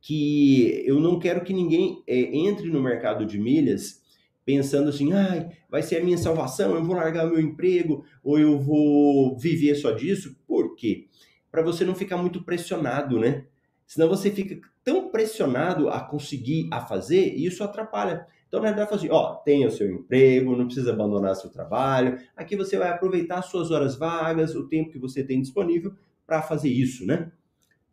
que 0.02 0.84
eu 0.86 1.00
não 1.00 1.20
quero 1.20 1.46
que 1.46 1.54
ninguém 1.54 2.04
é, 2.06 2.36
entre 2.36 2.70
no 2.70 2.82
mercado 2.84 3.26
de 3.26 3.40
milhas 3.40 4.04
pensando 4.44 4.90
assim, 4.90 5.14
ai, 5.14 5.52
vai 5.70 5.82
ser 5.84 6.02
a 6.02 6.04
minha 6.04 6.18
salvação, 6.18 6.76
eu 6.76 6.84
vou 6.84 6.98
largar 6.98 7.26
meu 7.26 7.40
emprego 7.40 8.04
ou 8.22 8.38
eu 8.38 8.60
vou 8.60 9.38
viver 9.38 9.76
só 9.76 9.92
disso. 9.92 10.36
Por 10.46 10.76
quê? 10.76 11.08
para 11.56 11.64
você 11.64 11.86
não 11.86 11.96
ficar 11.96 12.18
muito 12.18 12.44
pressionado, 12.44 13.18
né? 13.18 13.46
Senão 13.86 14.08
você 14.08 14.32
fica 14.32 14.60
tão 14.84 15.10
pressionado 15.10 15.90
a 15.90 16.00
conseguir 16.00 16.68
a 16.72 16.82
fazer 16.82 17.34
e 17.34 17.46
isso 17.46 17.64
atrapalha. 17.64 18.28
Então, 18.48 18.60
na 18.62 18.68
verdade, 18.68 18.94
assim, 18.94 19.10
ó, 19.10 19.36
tenha 19.36 19.68
o 19.68 19.72
seu 19.72 19.92
emprego, 19.92 20.56
não 20.56 20.66
precisa 20.66 20.92
abandonar 20.92 21.36
seu 21.36 21.50
trabalho. 21.50 22.18
Aqui 22.36 22.56
você 22.56 22.78
vai 22.78 22.90
aproveitar 22.90 23.42
suas 23.42 23.72
horas 23.72 23.96
vagas, 23.96 24.56
o 24.56 24.68
tempo 24.68 24.92
que 24.92 25.00
você 25.00 25.24
tem 25.24 25.42
disponível 25.42 25.94
para 26.26 26.42
fazer 26.42 26.70
isso, 26.70 27.06
né? 27.06 27.32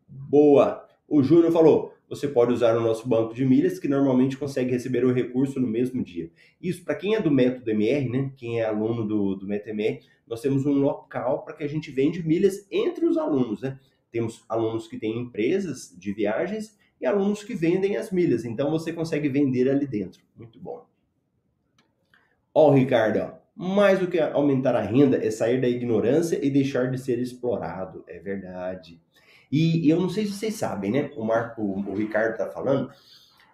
Boa. 0.08 0.86
O 1.08 1.22
Júnior 1.22 1.52
falou: 1.52 1.94
você 2.08 2.28
pode 2.28 2.52
usar 2.52 2.76
o 2.76 2.80
nosso 2.80 3.08
banco 3.08 3.34
de 3.34 3.44
milhas, 3.44 3.78
que 3.78 3.88
normalmente 3.88 4.36
consegue 4.36 4.70
receber 4.70 5.04
o 5.04 5.12
recurso 5.12 5.58
no 5.58 5.66
mesmo 5.66 6.04
dia. 6.04 6.30
Isso, 6.60 6.84
para 6.84 6.94
quem 6.94 7.14
é 7.14 7.20
do 7.22 7.30
método 7.30 7.70
MR, 7.70 8.08
né? 8.08 8.32
Quem 8.36 8.60
é 8.60 8.66
aluno 8.66 9.06
do, 9.06 9.34
do 9.34 9.46
método 9.46 9.70
MR, 9.70 10.00
nós 10.26 10.40
temos 10.40 10.66
um 10.66 10.74
local 10.74 11.42
para 11.42 11.54
que 11.54 11.64
a 11.64 11.66
gente 11.66 11.90
vende 11.90 12.22
milhas 12.22 12.66
entre 12.70 13.06
os 13.06 13.16
alunos, 13.16 13.62
né? 13.62 13.80
Temos 14.12 14.44
alunos 14.48 14.86
que 14.86 14.98
têm 14.98 15.18
empresas 15.18 15.92
de 15.98 16.12
viagens 16.12 16.78
e 17.00 17.06
alunos 17.06 17.42
que 17.42 17.54
vendem 17.54 17.96
as 17.96 18.12
milhas. 18.12 18.44
Então 18.44 18.70
você 18.70 18.92
consegue 18.92 19.28
vender 19.28 19.68
ali 19.68 19.86
dentro. 19.86 20.22
Muito 20.36 20.60
bom. 20.60 20.86
Ó, 22.54 22.70
o 22.70 22.74
Ricardo, 22.74 23.32
mais 23.56 23.98
do 23.98 24.06
que 24.06 24.20
aumentar 24.20 24.76
a 24.76 24.82
renda 24.82 25.16
é 25.16 25.30
sair 25.30 25.60
da 25.60 25.68
ignorância 25.68 26.38
e 26.44 26.50
deixar 26.50 26.90
de 26.90 26.98
ser 26.98 27.18
explorado. 27.18 28.04
É 28.06 28.18
verdade. 28.18 29.00
E, 29.50 29.86
e 29.86 29.90
eu 29.90 29.98
não 29.98 30.08
sei 30.08 30.26
se 30.26 30.32
vocês 30.32 30.54
sabem, 30.54 30.90
né? 30.90 31.10
O 31.16 31.24
Marco, 31.24 31.62
o 31.62 31.94
Ricardo 31.94 32.32
está 32.32 32.50
falando. 32.50 32.90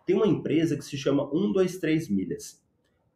Tem 0.05 0.17
uma 0.17 0.27
empresa 0.27 0.77
que 0.77 0.85
se 0.85 0.97
chama 0.97 1.29
123 1.31 2.09
Milhas. 2.09 2.63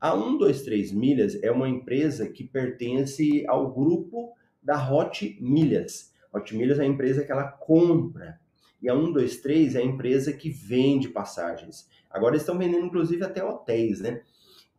A 0.01 0.13
123 0.13 0.93
Milhas 0.93 1.43
é 1.43 1.51
uma 1.51 1.69
empresa 1.69 2.29
que 2.29 2.45
pertence 2.45 3.45
ao 3.47 3.73
grupo 3.73 4.33
da 4.63 4.93
Hot 4.93 5.39
Milhas. 5.41 6.12
Hot 6.33 6.57
Milhas 6.57 6.79
é 6.79 6.83
a 6.83 6.87
empresa 6.87 7.25
que 7.25 7.33
ela 7.33 7.45
compra. 7.45 8.41
E 8.81 8.89
a 8.89 8.95
123 8.95 9.77
é 9.77 9.79
a 9.79 9.85
empresa 9.85 10.33
que 10.33 10.51
vende 10.51 11.09
passagens. 11.09 11.89
Agora 12.11 12.37
estão 12.37 12.59
vendendo, 12.59 12.87
inclusive, 12.87 13.23
até 13.25 13.45
hotéis, 13.45 14.01
né? 14.01 14.23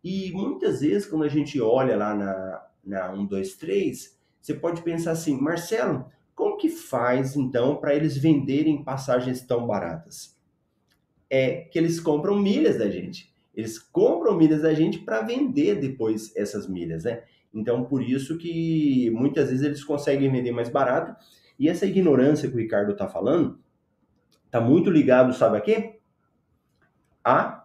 E 0.03 0.31
muitas 0.33 0.81
vezes, 0.81 1.07
quando 1.07 1.23
a 1.23 1.29
gente 1.29 1.59
olha 1.61 1.95
lá 1.95 2.13
na, 2.13 2.65
na 2.83 3.15
123, 3.15 4.19
você 4.41 4.53
pode 4.53 4.81
pensar 4.81 5.11
assim, 5.11 5.39
Marcelo, 5.39 6.05
como 6.35 6.57
que 6.57 6.67
faz, 6.67 7.35
então, 7.35 7.77
para 7.77 7.95
eles 7.95 8.17
venderem 8.17 8.83
passagens 8.83 9.41
tão 9.41 9.65
baratas? 9.65 10.35
É 11.29 11.61
que 11.61 11.79
eles 11.79 11.99
compram 11.99 12.37
milhas 12.37 12.77
da 12.77 12.89
gente. 12.89 13.33
Eles 13.55 13.79
compram 13.79 14.35
milhas 14.35 14.63
da 14.63 14.73
gente 14.73 14.99
para 14.99 15.21
vender 15.21 15.79
depois 15.79 16.35
essas 16.35 16.67
milhas, 16.67 17.05
né? 17.05 17.23
Então, 17.53 17.85
por 17.85 18.01
isso 18.01 18.37
que 18.37 19.09
muitas 19.11 19.49
vezes 19.49 19.63
eles 19.63 19.83
conseguem 19.83 20.31
vender 20.31 20.51
mais 20.51 20.69
barato. 20.69 21.15
E 21.59 21.69
essa 21.69 21.85
ignorância 21.85 22.49
que 22.49 22.55
o 22.55 22.59
Ricardo 22.59 22.91
está 22.93 23.07
falando 23.07 23.59
está 24.45 24.59
muito 24.61 24.89
ligado, 24.89 25.33
sabe 25.33 25.57
a 25.57 25.61
quê? 25.61 25.99
A 27.23 27.63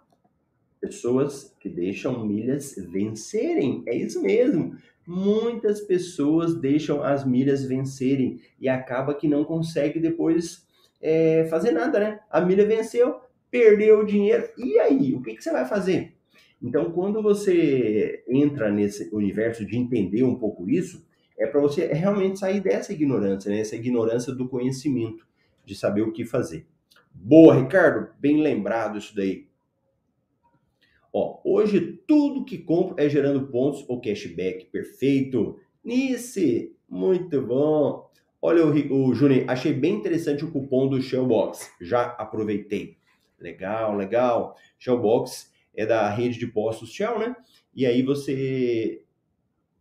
pessoas 0.80 1.54
que 1.58 1.68
deixam 1.68 2.24
milhas 2.24 2.74
vencerem. 2.76 3.82
É 3.86 3.94
isso 3.94 4.22
mesmo. 4.22 4.76
Muitas 5.06 5.80
pessoas 5.80 6.54
deixam 6.54 7.02
as 7.02 7.24
milhas 7.24 7.64
vencerem 7.64 8.40
e 8.60 8.68
acaba 8.68 9.14
que 9.14 9.26
não 9.26 9.44
consegue 9.44 9.98
depois 9.98 10.66
é, 11.00 11.46
fazer 11.46 11.72
nada, 11.72 11.98
né? 11.98 12.20
A 12.30 12.40
milha 12.40 12.66
venceu, 12.66 13.20
perdeu 13.50 14.00
o 14.00 14.06
dinheiro. 14.06 14.48
E 14.56 14.78
aí? 14.78 15.14
O 15.14 15.22
que, 15.22 15.34
que 15.34 15.42
você 15.42 15.50
vai 15.50 15.64
fazer? 15.64 16.14
Então, 16.60 16.90
quando 16.90 17.22
você 17.22 18.22
entra 18.28 18.70
nesse 18.70 19.08
universo 19.14 19.64
de 19.64 19.76
entender 19.76 20.24
um 20.24 20.34
pouco 20.34 20.68
isso, 20.68 21.06
é 21.38 21.46
para 21.46 21.60
você 21.60 21.86
realmente 21.86 22.38
sair 22.38 22.60
dessa 22.60 22.92
ignorância, 22.92 23.50
né? 23.50 23.60
Essa 23.60 23.76
ignorância 23.76 24.34
do 24.34 24.48
conhecimento, 24.48 25.26
de 25.64 25.74
saber 25.74 26.02
o 26.02 26.12
que 26.12 26.24
fazer. 26.24 26.66
Boa, 27.14 27.54
Ricardo, 27.54 28.10
bem 28.18 28.42
lembrado 28.42 28.98
isso 28.98 29.14
daí. 29.14 29.46
Ó, 31.12 31.40
hoje 31.44 32.00
tudo 32.06 32.44
que 32.44 32.58
compro 32.58 32.96
é 32.98 33.08
gerando 33.08 33.46
pontos 33.48 33.84
ou 33.88 34.00
cashback, 34.00 34.66
perfeito. 34.66 35.58
Nice, 35.82 36.74
muito 36.88 37.40
bom. 37.40 38.08
Olha 38.40 38.64
o, 38.64 38.70
o 38.70 39.14
Júnior, 39.14 39.44
achei 39.48 39.72
bem 39.72 39.94
interessante 39.94 40.44
o 40.44 40.50
cupom 40.50 40.88
do 40.88 41.00
Shellbox, 41.00 41.72
já 41.80 42.02
aproveitei. 42.02 42.96
Legal, 43.38 43.96
legal. 43.96 44.56
Shellbox 44.78 45.52
é 45.74 45.86
da 45.86 46.08
rede 46.08 46.38
de 46.38 46.46
postos 46.46 46.92
Shell, 46.92 47.18
né? 47.18 47.36
E 47.74 47.86
aí 47.86 48.02
você 48.02 49.02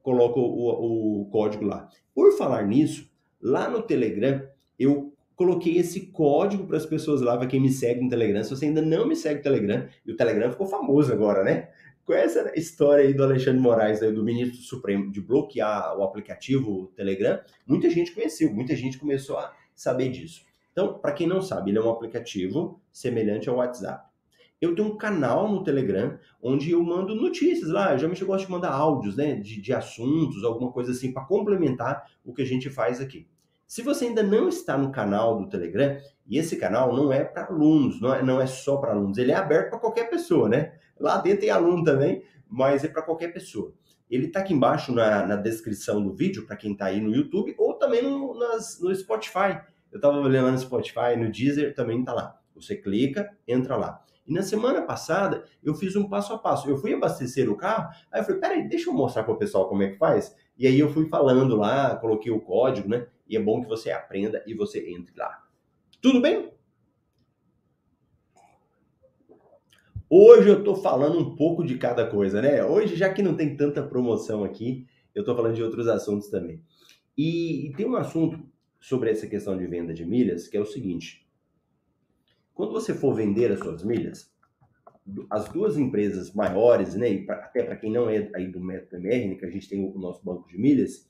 coloca 0.07 0.39
o, 0.39 1.23
o 1.23 1.25
código 1.25 1.65
lá. 1.65 1.89
Por 2.15 2.31
falar 2.37 2.65
nisso, 2.65 3.11
lá 3.41 3.69
no 3.69 3.81
Telegram, 3.81 4.41
eu 4.79 5.13
coloquei 5.35 5.77
esse 5.77 6.07
código 6.07 6.65
para 6.65 6.77
as 6.77 6.85
pessoas 6.85 7.19
lá, 7.19 7.37
para 7.37 7.45
quem 7.45 7.59
me 7.59 7.69
segue 7.69 8.01
no 8.01 8.09
Telegram. 8.09 8.41
Se 8.41 8.51
você 8.51 8.67
ainda 8.67 8.81
não 8.81 9.05
me 9.05 9.17
segue 9.17 9.39
no 9.39 9.43
Telegram, 9.43 9.85
e 10.05 10.11
o 10.13 10.15
Telegram 10.15 10.49
ficou 10.49 10.65
famoso 10.65 11.11
agora, 11.11 11.43
né? 11.43 11.67
com 12.05 12.13
essa 12.13 12.57
história 12.57 13.03
aí 13.03 13.13
do 13.13 13.21
Alexandre 13.21 13.59
Moraes, 13.59 14.01
aí, 14.01 14.13
do 14.13 14.23
ministro 14.23 14.61
Supremo, 14.61 15.11
de 15.11 15.19
bloquear 15.19 15.93
o 15.97 16.03
aplicativo 16.03 16.89
Telegram, 16.95 17.41
muita 17.67 17.89
gente 17.89 18.13
conheceu, 18.13 18.49
muita 18.53 18.73
gente 18.77 18.97
começou 18.97 19.37
a 19.37 19.53
saber 19.75 20.07
disso. 20.07 20.41
Então, 20.71 20.97
para 20.99 21.11
quem 21.11 21.27
não 21.27 21.41
sabe, 21.41 21.69
ele 21.69 21.79
é 21.79 21.81
um 21.81 21.89
aplicativo 21.89 22.79
semelhante 22.93 23.49
ao 23.49 23.57
WhatsApp. 23.57 24.06
Eu 24.59 24.73
tenho 24.73 24.87
um 24.87 24.97
canal 24.97 25.51
no 25.51 25.63
Telegram 25.63 26.17
onde 26.41 26.71
eu 26.71 26.81
mando 26.83 27.15
notícias 27.15 27.69
lá. 27.69 27.91
Eu 27.91 27.97
geralmente 27.97 28.21
eu 28.21 28.27
gosto 28.27 28.45
de 28.45 28.51
mandar 28.51 28.71
áudios, 28.71 29.15
né, 29.15 29.35
de, 29.35 29.61
de 29.61 29.73
assuntos, 29.73 30.43
alguma 30.43 30.71
coisa 30.71 30.91
assim, 30.91 31.11
para 31.11 31.25
complementar 31.25 32.09
o 32.25 32.33
que 32.33 32.41
a 32.41 32.45
gente 32.45 32.69
faz 32.69 32.99
aqui. 32.99 33.27
Se 33.67 33.81
você 33.81 34.05
ainda 34.05 34.23
não 34.23 34.47
está 34.47 34.77
no 34.77 34.91
canal 34.91 35.37
do 35.37 35.49
Telegram, 35.49 35.97
e 36.25 36.37
esse 36.37 36.55
canal 36.55 36.95
não 36.95 37.11
é 37.11 37.23
para 37.23 37.47
alunos, 37.47 37.99
não 37.99 38.13
é, 38.13 38.23
não 38.23 38.41
é 38.41 38.47
só 38.47 38.77
para 38.77 38.91
alunos, 38.91 39.17
ele 39.17 39.31
é 39.31 39.35
aberto 39.35 39.71
para 39.71 39.79
qualquer 39.79 40.09
pessoa, 40.09 40.47
né? 40.47 40.73
Lá 40.99 41.17
dentro 41.17 41.41
tem 41.41 41.49
aluno 41.49 41.83
também, 41.83 42.23
mas 42.49 42.83
é 42.83 42.87
para 42.87 43.01
qualquer 43.01 43.33
pessoa. 43.33 43.73
Ele 44.09 44.27
está 44.27 44.39
aqui 44.39 44.53
embaixo 44.53 44.93
na, 44.93 45.25
na, 45.27 45.35
descrição 45.35 46.01
do 46.01 46.13
vídeo, 46.13 46.45
para 46.45 46.55
quem 46.55 46.71
está 46.71 46.85
aí 46.85 47.01
no 47.01 47.13
YouTube, 47.13 47.53
ou 47.57 47.73
também 47.73 48.01
no, 48.01 48.33
nas, 48.39 48.79
no 48.79 48.95
Spotify. 48.95 49.59
Eu 49.91 49.97
estava 49.97 50.17
olhando 50.17 50.51
no 50.51 50.57
Spotify, 50.57 51.17
no 51.17 51.29
Deezer, 51.29 51.75
também 51.75 51.99
está 51.99 52.13
lá. 52.13 52.39
Você 52.55 52.75
clica, 52.75 53.29
entra 53.45 53.75
lá. 53.75 54.01
E 54.27 54.33
na 54.33 54.41
semana 54.41 54.81
passada, 54.81 55.45
eu 55.63 55.73
fiz 55.73 55.95
um 55.95 56.09
passo 56.09 56.33
a 56.33 56.37
passo. 56.37 56.69
Eu 56.69 56.77
fui 56.77 56.93
abastecer 56.93 57.49
o 57.49 57.55
carro, 57.55 57.89
aí 58.11 58.19
eu 58.19 58.25
falei, 58.25 58.41
peraí, 58.41 58.67
deixa 58.67 58.89
eu 58.89 58.93
mostrar 58.93 59.23
para 59.23 59.33
o 59.33 59.37
pessoal 59.37 59.69
como 59.69 59.83
é 59.83 59.89
que 59.89 59.97
faz. 59.97 60.35
E 60.57 60.67
aí 60.67 60.79
eu 60.79 60.89
fui 60.89 61.07
falando 61.07 61.55
lá, 61.55 61.95
coloquei 61.95 62.31
o 62.31 62.41
código, 62.41 62.89
né? 62.89 63.07
E 63.27 63.37
é 63.37 63.39
bom 63.39 63.61
que 63.61 63.69
você 63.69 63.91
aprenda 63.91 64.43
e 64.45 64.53
você 64.53 64.89
entre 64.91 65.15
lá. 65.15 65.43
Tudo 66.01 66.21
bem? 66.21 66.51
Hoje 70.09 70.49
eu 70.49 70.63
tô 70.63 70.75
falando 70.75 71.19
um 71.19 71.35
pouco 71.35 71.65
de 71.65 71.77
cada 71.77 72.05
coisa, 72.05 72.41
né? 72.41 72.63
Hoje, 72.63 72.95
já 72.95 73.13
que 73.13 73.21
não 73.21 73.35
tem 73.35 73.57
tanta 73.57 73.83
promoção 73.83 74.43
aqui, 74.43 74.87
eu 75.13 75.23
tô 75.23 75.35
falando 75.35 75.55
de 75.55 75.63
outros 75.63 75.87
assuntos 75.87 76.29
também. 76.29 76.61
E, 77.17 77.67
e 77.67 77.73
tem 77.73 77.85
um 77.85 77.95
assunto 77.95 78.39
sobre 78.79 79.09
essa 79.09 79.27
questão 79.27 79.57
de 79.57 79.67
venda 79.67 79.93
de 79.93 80.05
milhas 80.05 80.47
que 80.47 80.55
é 80.55 80.61
o 80.61 80.65
seguinte: 80.65 81.26
quando 82.57 82.71
você 82.71 82.91
for 82.91 83.13
vender 83.13 83.51
as 83.51 83.59
suas 83.59 83.83
milhas, 83.83 84.33
as 85.29 85.47
duas 85.47 85.77
empresas 85.77 86.33
maiores, 86.33 86.95
né, 86.95 87.07
e 87.07 87.23
pra, 87.23 87.35
até 87.35 87.61
para 87.61 87.77
quem 87.77 87.91
não 87.91 88.09
é 88.09 88.31
aí 88.33 88.47
do 88.47 88.59
método 88.59 88.97
MR, 88.97 89.29
né, 89.29 89.35
que 89.35 89.45
a 89.45 89.49
gente 89.51 89.69
tem 89.69 89.85
o 89.85 89.97
nosso 89.99 90.25
banco 90.25 90.49
de 90.49 90.57
milhas, 90.57 91.07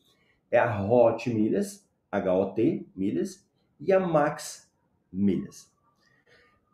é 0.51 0.59
a 0.59 0.83
Hot 0.83 1.29
Milhas, 1.33 1.89
HOT 2.11 2.85
Milhas, 2.93 3.49
e 3.79 3.93
a 3.93 3.99
Max 3.99 4.69
Milhas. 5.11 5.71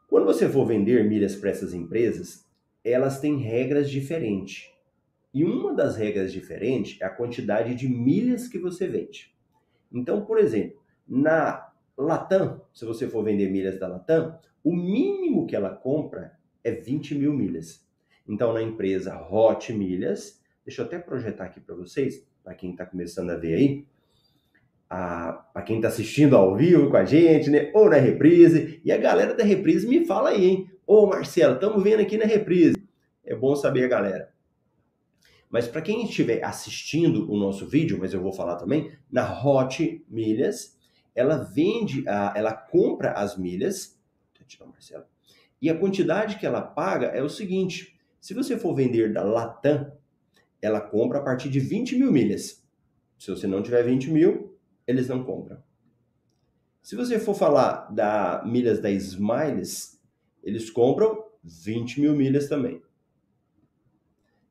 Quando 0.08 0.26
você 0.26 0.50
for 0.50 0.66
vender 0.66 1.08
milhas 1.08 1.36
para 1.36 1.52
essas 1.52 1.74
empresas, 1.74 2.50
elas 2.84 3.20
têm 3.20 3.38
regras 3.38 3.92
diferentes. 3.92 4.72
E 5.32 5.44
uma 5.44 5.74
das 5.74 5.96
regras 5.98 6.34
diferentes 6.34 7.00
é 7.00 7.06
a 7.06 7.10
quantidade 7.10 7.76
de 7.76 7.88
milhas 7.88 8.48
que 8.48 8.58
você 8.58 8.88
vende. 8.88 9.36
Então, 9.92 10.26
por 10.26 10.40
exemplo, 10.40 10.82
na 11.08 11.73
Latam, 11.98 12.62
se 12.74 12.86
você 12.86 13.08
for 13.08 13.24
vender 13.24 13.50
milhas 13.50 13.80
da 13.80 13.88
Latam, 13.88 14.38
o 14.64 14.76
mínimo 14.76 15.46
que 15.46 15.56
ela 15.56 15.70
compra 15.70 16.34
é 16.64 16.72
20 16.72 17.16
mil 17.16 17.34
milhas. 17.34 17.86
Então, 18.28 18.54
na 18.54 18.62
empresa 18.62 19.20
Hot 19.30 19.72
Milhas, 19.74 20.42
deixa 20.66 20.82
eu 20.82 20.86
até 20.86 20.98
projetar 20.98 21.46
aqui 21.46 21.60
para 21.60 21.76
vocês, 21.76 22.26
para 22.44 22.56
quem 22.56 22.72
está 22.72 22.86
começando 22.86 23.30
a 23.30 23.36
ver 23.36 23.56
aí, 23.56 23.86
para 24.88 25.62
quem 25.66 25.78
está 25.78 25.88
assistindo 25.88 26.36
ao 26.36 26.56
vivo 26.56 26.90
com 26.90 26.98
a 26.98 27.06
gente, 27.06 27.50
né? 27.50 27.72
Ou 27.74 27.90
na 27.90 27.98
reprise. 27.98 28.80
E 28.86 28.92
a 28.92 28.98
galera 28.98 29.34
da 29.34 29.44
reprise 29.44 29.88
me 29.88 30.06
fala 30.06 30.30
aí, 30.30 30.46
hein? 30.46 30.72
Ô 30.86 31.08
Marcelo, 31.08 31.56
estamos 31.56 31.84
vendo 31.84 32.02
aqui 32.02 32.18
na 32.18 32.26
reprise. 32.26 32.76
É 33.26 33.36
bom 33.36 33.56
saber 33.56 33.86
a 33.86 33.88
galera. 33.88 34.34
Mas 35.50 35.68
para 35.68 35.82
quem 35.82 36.04
estiver 36.06 36.44
assistindo 36.44 37.32
o 37.32 37.38
nosso 37.38 37.68
vídeo, 37.68 37.98
mas 38.00 38.14
eu 38.14 38.22
vou 38.22 38.34
falar 38.34 38.56
também, 38.56 38.92
na 39.12 39.44
Hot 39.44 40.04
Milhas, 40.10 40.78
ela 41.15 41.38
vende, 41.38 42.08
a, 42.08 42.34
ela 42.36 42.54
compra 42.54 43.12
as 43.13 43.38
milhas, 43.38 43.99
tirar 44.47 44.65
o 44.65 44.69
Marcelo, 44.69 45.06
e 45.62 45.69
a 45.69 45.78
quantidade 45.78 46.38
que 46.38 46.45
ela 46.45 46.62
paga 46.62 47.08
é 47.08 47.23
o 47.23 47.30
seguinte: 47.30 47.97
se 48.19 48.34
você 48.34 48.58
for 48.58 48.76
vender 48.76 49.13
da 49.13 49.23
Latam, 49.23 49.91
ela 50.62 50.82
compra 50.82 51.19
a 51.19 51.23
partir 51.23 51.49
de 51.49 51.60
20 51.60 51.97
mil 51.97 52.12
milhas. 52.12 52.63
Se 53.17 53.32
você 53.32 53.47
não 53.47 53.63
tiver 53.63 53.84
20 53.84 54.12
mil, 54.12 54.58
eles 54.86 55.08
não 55.08 55.23
compram. 55.23 55.62
Se 56.82 56.95
você 56.95 57.17
for 57.17 57.34
falar 57.34 57.89
da 57.93 58.43
milhas 58.45 58.82
da 58.82 58.91
Smiles, 58.91 60.02
eles 60.43 60.69
compram 60.69 61.26
20 61.43 62.02
mil 62.02 62.13
milhas 62.13 62.49
também. 62.49 62.82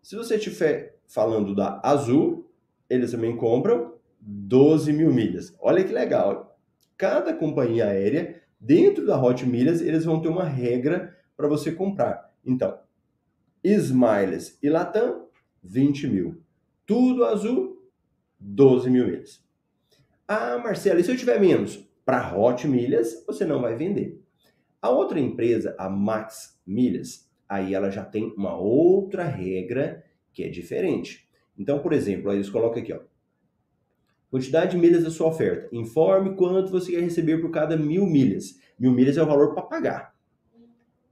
Se 0.03 0.16
você 0.16 0.37
estiver 0.37 0.98
falando 1.07 1.55
da 1.55 1.81
Azul, 1.85 2.51
eles 2.88 3.11
também 3.11 3.37
compram 3.37 3.94
12 4.18 4.92
mil 4.92 5.12
milhas. 5.12 5.55
Olha 5.61 5.85
que 5.85 5.92
legal 5.92 6.52
cada 7.03 7.35
companhia 7.35 7.88
aérea, 7.88 8.41
dentro 8.61 9.05
da 9.05 9.21
Hot 9.21 9.45
Milhas, 9.45 9.81
eles 9.81 10.05
vão 10.05 10.23
ter 10.23 10.29
uma 10.29 10.45
regra 10.45 11.19
para 11.37 11.49
você 11.49 11.73
comprar. 11.73 12.33
Então, 12.47 12.79
Smiles 13.65 14.57
e 14.62 14.71
Latam, 14.71 15.27
20 15.65 16.07
mil. 16.07 16.41
Tudo 16.87 17.25
azul, 17.25 17.91
12 18.38 18.88
mil 18.88 19.07
milhas. 19.07 19.45
Ah, 20.29 20.59
Marcelo, 20.59 21.01
e 21.01 21.03
se 21.03 21.11
eu 21.11 21.17
tiver 21.17 21.41
menos? 21.41 21.85
Para 22.05 22.38
Hot 22.38 22.69
Milhas, 22.69 23.25
você 23.27 23.45
não 23.45 23.61
vai 23.61 23.75
vender. 23.75 24.23
A 24.81 24.88
outra 24.88 25.19
empresa, 25.19 25.75
a 25.77 25.91
Max 25.91 26.57
Milhas, 26.65 27.29
aí 27.49 27.75
ela 27.75 27.91
já 27.91 28.05
tem 28.05 28.33
uma 28.37 28.57
outra 28.57 29.25
regra 29.25 30.05
que 30.33 30.45
é 30.45 30.49
diferente. 30.49 31.29
Então, 31.59 31.81
por 31.81 31.93
exemplo, 31.93 32.31
aí 32.31 32.37
eles 32.37 32.49
colocam 32.49 32.81
aqui, 32.81 32.93
ó, 32.93 33.01
Quantidade 34.33 34.71
de 34.71 34.79
milhas 34.79 35.05
da 35.05 35.11
sua 35.11 35.27
oferta. 35.27 35.68
Informe 35.71 36.35
quanto 36.35 36.73
você 36.73 36.92
quer 36.92 37.03
receber 37.03 37.37
por 37.42 37.51
cada 37.51 37.77
mil 37.77 38.07
milhas. 38.07 38.59
Mil 38.79 38.90
milhas 38.90 39.18
é 39.18 39.23
o 39.23 39.27
valor 39.27 39.53
para 39.53 39.62
pagar. 39.64 40.14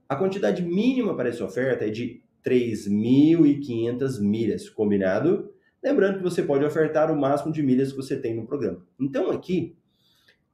A 0.09 0.15
quantidade 0.15 0.63
mínima 0.63 1.15
para 1.15 1.29
essa 1.29 1.45
oferta 1.45 1.85
é 1.85 1.91
de 1.91 2.23
3.500 2.43 4.19
milhas, 4.19 4.67
combinado? 4.67 5.53
Lembrando 5.83 6.17
que 6.17 6.23
você 6.23 6.41
pode 6.41 6.65
ofertar 6.65 7.11
o 7.11 7.15
máximo 7.15 7.53
de 7.53 7.61
milhas 7.61 7.91
que 7.91 7.97
você 7.97 8.19
tem 8.19 8.33
no 8.33 8.47
programa. 8.47 8.83
Então 8.99 9.29
aqui, 9.29 9.77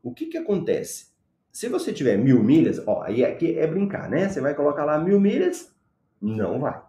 o 0.04 0.14
que, 0.14 0.26
que 0.26 0.38
acontece? 0.38 1.12
Se 1.50 1.70
você 1.70 1.94
tiver 1.94 2.18
mil 2.18 2.44
milhas, 2.44 2.86
ó, 2.86 3.02
aí 3.02 3.24
aqui 3.24 3.58
é 3.58 3.66
brincar, 3.66 4.10
né? 4.10 4.28
Você 4.28 4.42
vai 4.42 4.54
colocar 4.54 4.84
lá 4.84 5.00
mil 5.00 5.22
milhas? 5.22 5.74
Não 6.22 6.60
vai. 6.60 6.82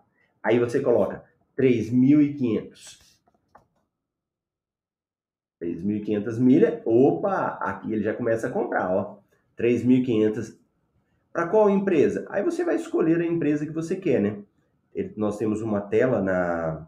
Aí 0.42 0.58
você 0.58 0.80
coloca 0.80 1.22
3.500 1.56 3.07
3.500 5.60 6.38
milhas, 6.38 6.80
opa, 6.84 7.58
aqui 7.60 7.92
ele 7.92 8.02
já 8.02 8.14
começa 8.14 8.46
a 8.46 8.50
comprar, 8.50 8.90
ó, 8.90 9.18
3.500. 9.58 10.56
Para 11.32 11.48
qual 11.48 11.68
empresa? 11.68 12.26
Aí 12.30 12.42
você 12.42 12.64
vai 12.64 12.76
escolher 12.76 13.20
a 13.20 13.26
empresa 13.26 13.66
que 13.66 13.72
você 13.72 13.96
quer, 13.96 14.20
né? 14.20 14.38
Ele, 14.94 15.12
nós 15.16 15.36
temos 15.36 15.60
uma 15.62 15.80
tela 15.80 16.22
na 16.22 16.86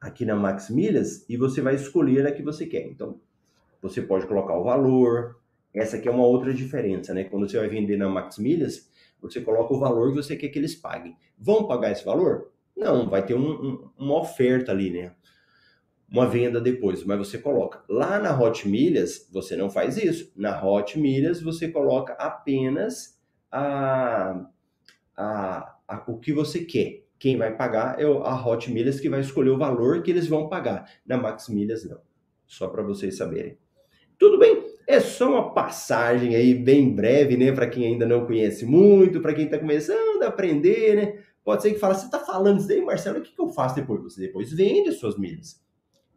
aqui 0.00 0.24
na 0.24 0.36
Max 0.36 0.68
Milhas 0.68 1.24
e 1.28 1.36
você 1.36 1.62
vai 1.62 1.74
escolher 1.74 2.26
a 2.26 2.32
que 2.32 2.42
você 2.42 2.66
quer. 2.66 2.86
Então, 2.86 3.20
você 3.80 4.02
pode 4.02 4.26
colocar 4.26 4.56
o 4.56 4.64
valor. 4.64 5.40
Essa 5.72 5.96
aqui 5.96 6.08
é 6.08 6.10
uma 6.10 6.26
outra 6.26 6.52
diferença, 6.52 7.14
né? 7.14 7.24
Quando 7.24 7.48
você 7.48 7.58
vai 7.58 7.68
vender 7.68 7.96
na 7.96 8.08
Max 8.08 8.38
Milhas, 8.38 8.90
você 9.20 9.40
coloca 9.40 9.72
o 9.72 9.78
valor 9.78 10.10
que 10.10 10.16
você 10.16 10.36
quer 10.36 10.48
que 10.48 10.58
eles 10.58 10.74
paguem. 10.74 11.16
Vão 11.38 11.66
pagar 11.66 11.90
esse 11.90 12.04
valor? 12.04 12.50
Não, 12.76 13.08
vai 13.08 13.24
ter 13.24 13.34
um, 13.34 13.50
um, 13.50 13.90
uma 13.98 14.20
oferta 14.20 14.72
ali, 14.72 14.90
né? 14.90 15.12
Uma 16.14 16.28
venda 16.28 16.60
depois, 16.60 17.02
mas 17.02 17.18
você 17.18 17.38
coloca. 17.38 17.82
Lá 17.88 18.20
na 18.20 18.40
Hot 18.40 18.68
Milhas, 18.68 19.28
você 19.32 19.56
não 19.56 19.68
faz 19.68 19.96
isso. 19.96 20.32
Na 20.36 20.64
Hot 20.64 20.96
Milhas, 20.96 21.42
você 21.42 21.68
coloca 21.68 22.12
apenas 22.12 23.18
a, 23.50 24.46
a, 25.16 25.76
a, 25.88 26.04
o 26.06 26.18
que 26.18 26.32
você 26.32 26.60
quer. 26.60 27.02
Quem 27.18 27.36
vai 27.36 27.56
pagar 27.56 28.00
é 28.00 28.04
a 28.04 28.46
Hot 28.46 28.70
Milhas 28.70 29.00
que 29.00 29.08
vai 29.08 29.20
escolher 29.20 29.50
o 29.50 29.58
valor 29.58 30.02
que 30.02 30.10
eles 30.12 30.28
vão 30.28 30.48
pagar. 30.48 30.88
Na 31.04 31.16
Max 31.16 31.48
Milhas, 31.48 31.84
não. 31.84 31.98
Só 32.46 32.68
para 32.68 32.84
vocês 32.84 33.16
saberem. 33.16 33.58
Tudo 34.16 34.38
bem? 34.38 34.62
É 34.86 35.00
só 35.00 35.28
uma 35.28 35.52
passagem 35.52 36.36
aí 36.36 36.54
bem 36.54 36.94
breve, 36.94 37.36
né? 37.36 37.50
Para 37.50 37.66
quem 37.66 37.86
ainda 37.86 38.06
não 38.06 38.24
conhece 38.24 38.64
muito, 38.64 39.20
para 39.20 39.34
quem 39.34 39.46
está 39.46 39.58
começando 39.58 40.22
a 40.22 40.28
aprender, 40.28 40.94
né? 40.94 41.24
Pode 41.42 41.62
ser 41.62 41.72
que 41.72 41.80
fale, 41.80 41.96
você 41.96 42.04
está 42.04 42.20
falando 42.20 42.58
isso 42.58 42.68
daí, 42.68 42.80
Marcelo, 42.80 43.18
o 43.18 43.22
que, 43.22 43.34
que 43.34 43.40
eu 43.40 43.48
faço 43.48 43.74
depois? 43.74 44.00
Você 44.02 44.20
depois 44.20 44.52
vende 44.52 44.90
as 44.90 44.98
suas 44.98 45.18
milhas. 45.18 45.64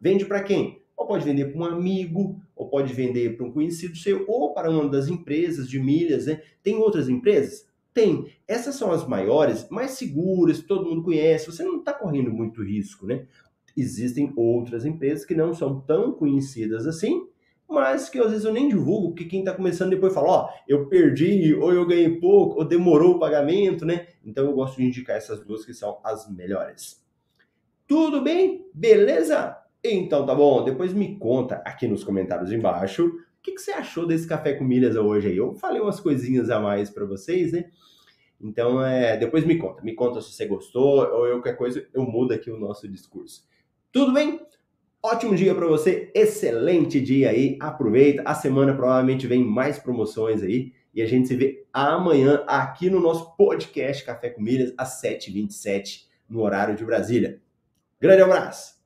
Vende 0.00 0.24
para 0.24 0.42
quem? 0.42 0.82
Ou 0.96 1.06
pode 1.06 1.24
vender 1.24 1.46
para 1.46 1.60
um 1.60 1.64
amigo, 1.64 2.40
ou 2.54 2.68
pode 2.68 2.92
vender 2.92 3.36
para 3.36 3.46
um 3.46 3.52
conhecido 3.52 3.96
seu, 3.96 4.24
ou 4.28 4.52
para 4.52 4.70
uma 4.70 4.88
das 4.88 5.08
empresas 5.08 5.68
de 5.68 5.78
milhas, 5.78 6.26
né? 6.26 6.42
Tem 6.62 6.76
outras 6.76 7.08
empresas? 7.08 7.68
Tem. 7.94 8.32
Essas 8.46 8.76
são 8.76 8.92
as 8.92 9.06
maiores, 9.06 9.68
mais 9.70 9.92
seguras, 9.92 10.62
todo 10.62 10.88
mundo 10.88 11.02
conhece, 11.02 11.46
você 11.46 11.64
não 11.64 11.78
está 11.78 11.92
correndo 11.92 12.30
muito 12.30 12.62
risco, 12.62 13.06
né? 13.06 13.26
Existem 13.76 14.32
outras 14.36 14.84
empresas 14.84 15.24
que 15.24 15.34
não 15.34 15.54
são 15.54 15.80
tão 15.80 16.12
conhecidas 16.12 16.86
assim, 16.86 17.26
mas 17.68 18.08
que 18.08 18.18
às 18.18 18.30
vezes 18.30 18.44
eu 18.44 18.52
nem 18.52 18.68
divulgo, 18.68 19.08
porque 19.10 19.26
quem 19.26 19.40
está 19.40 19.52
começando 19.52 19.90
depois 19.90 20.14
fala, 20.14 20.28
ó, 20.28 20.46
oh, 20.46 20.64
eu 20.66 20.88
perdi, 20.88 21.54
ou 21.54 21.72
eu 21.72 21.86
ganhei 21.86 22.18
pouco, 22.18 22.58
ou 22.58 22.64
demorou 22.64 23.16
o 23.16 23.18
pagamento, 23.18 23.84
né? 23.84 24.08
Então 24.24 24.44
eu 24.46 24.52
gosto 24.52 24.76
de 24.76 24.86
indicar 24.86 25.16
essas 25.16 25.44
duas 25.44 25.64
que 25.64 25.74
são 25.74 25.98
as 26.02 26.28
melhores. 26.30 27.04
Tudo 27.86 28.22
bem? 28.22 28.66
Beleza? 28.72 29.56
Então 29.82 30.26
tá 30.26 30.34
bom, 30.34 30.64
depois 30.64 30.92
me 30.92 31.16
conta 31.16 31.56
aqui 31.64 31.86
nos 31.86 32.02
comentários 32.02 32.50
embaixo 32.50 33.06
o 33.38 33.42
que, 33.42 33.52
que 33.52 33.60
você 33.60 33.70
achou 33.70 34.06
desse 34.06 34.26
café 34.26 34.52
com 34.52 34.64
milhas 34.64 34.96
hoje 34.96 35.28
aí. 35.28 35.36
Eu 35.36 35.54
falei 35.54 35.80
umas 35.80 36.00
coisinhas 36.00 36.50
a 36.50 36.58
mais 36.58 36.90
para 36.90 37.04
vocês, 37.04 37.52
né? 37.52 37.70
Então, 38.40 38.84
é, 38.84 39.16
depois 39.16 39.44
me 39.44 39.56
conta, 39.56 39.82
me 39.82 39.94
conta 39.94 40.20
se 40.20 40.32
você 40.32 40.46
gostou 40.46 41.04
ou 41.06 41.26
eu 41.26 41.36
qualquer 41.36 41.56
coisa, 41.56 41.86
eu 41.92 42.02
mudo 42.02 42.32
aqui 42.32 42.50
o 42.50 42.58
nosso 42.58 42.88
discurso. 42.88 43.48
Tudo 43.90 44.12
bem? 44.12 44.40
Ótimo 45.02 45.34
dia 45.34 45.54
para 45.54 45.66
você, 45.66 46.10
excelente 46.14 47.00
dia 47.00 47.30
aí, 47.30 47.56
aproveita. 47.60 48.22
A 48.24 48.34
semana 48.34 48.74
provavelmente 48.74 49.26
vem 49.26 49.44
mais 49.44 49.78
promoções 49.78 50.42
aí 50.42 50.72
e 50.92 51.00
a 51.00 51.06
gente 51.06 51.28
se 51.28 51.36
vê 51.36 51.64
amanhã 51.72 52.42
aqui 52.46 52.90
no 52.90 53.00
nosso 53.00 53.36
podcast 53.36 54.04
Café 54.04 54.30
com 54.30 54.42
Milhas 54.42 54.74
às 54.76 55.00
7h27 55.00 56.06
no 56.28 56.42
horário 56.42 56.74
de 56.74 56.84
Brasília. 56.84 57.40
Grande 58.00 58.22
abraço! 58.22 58.77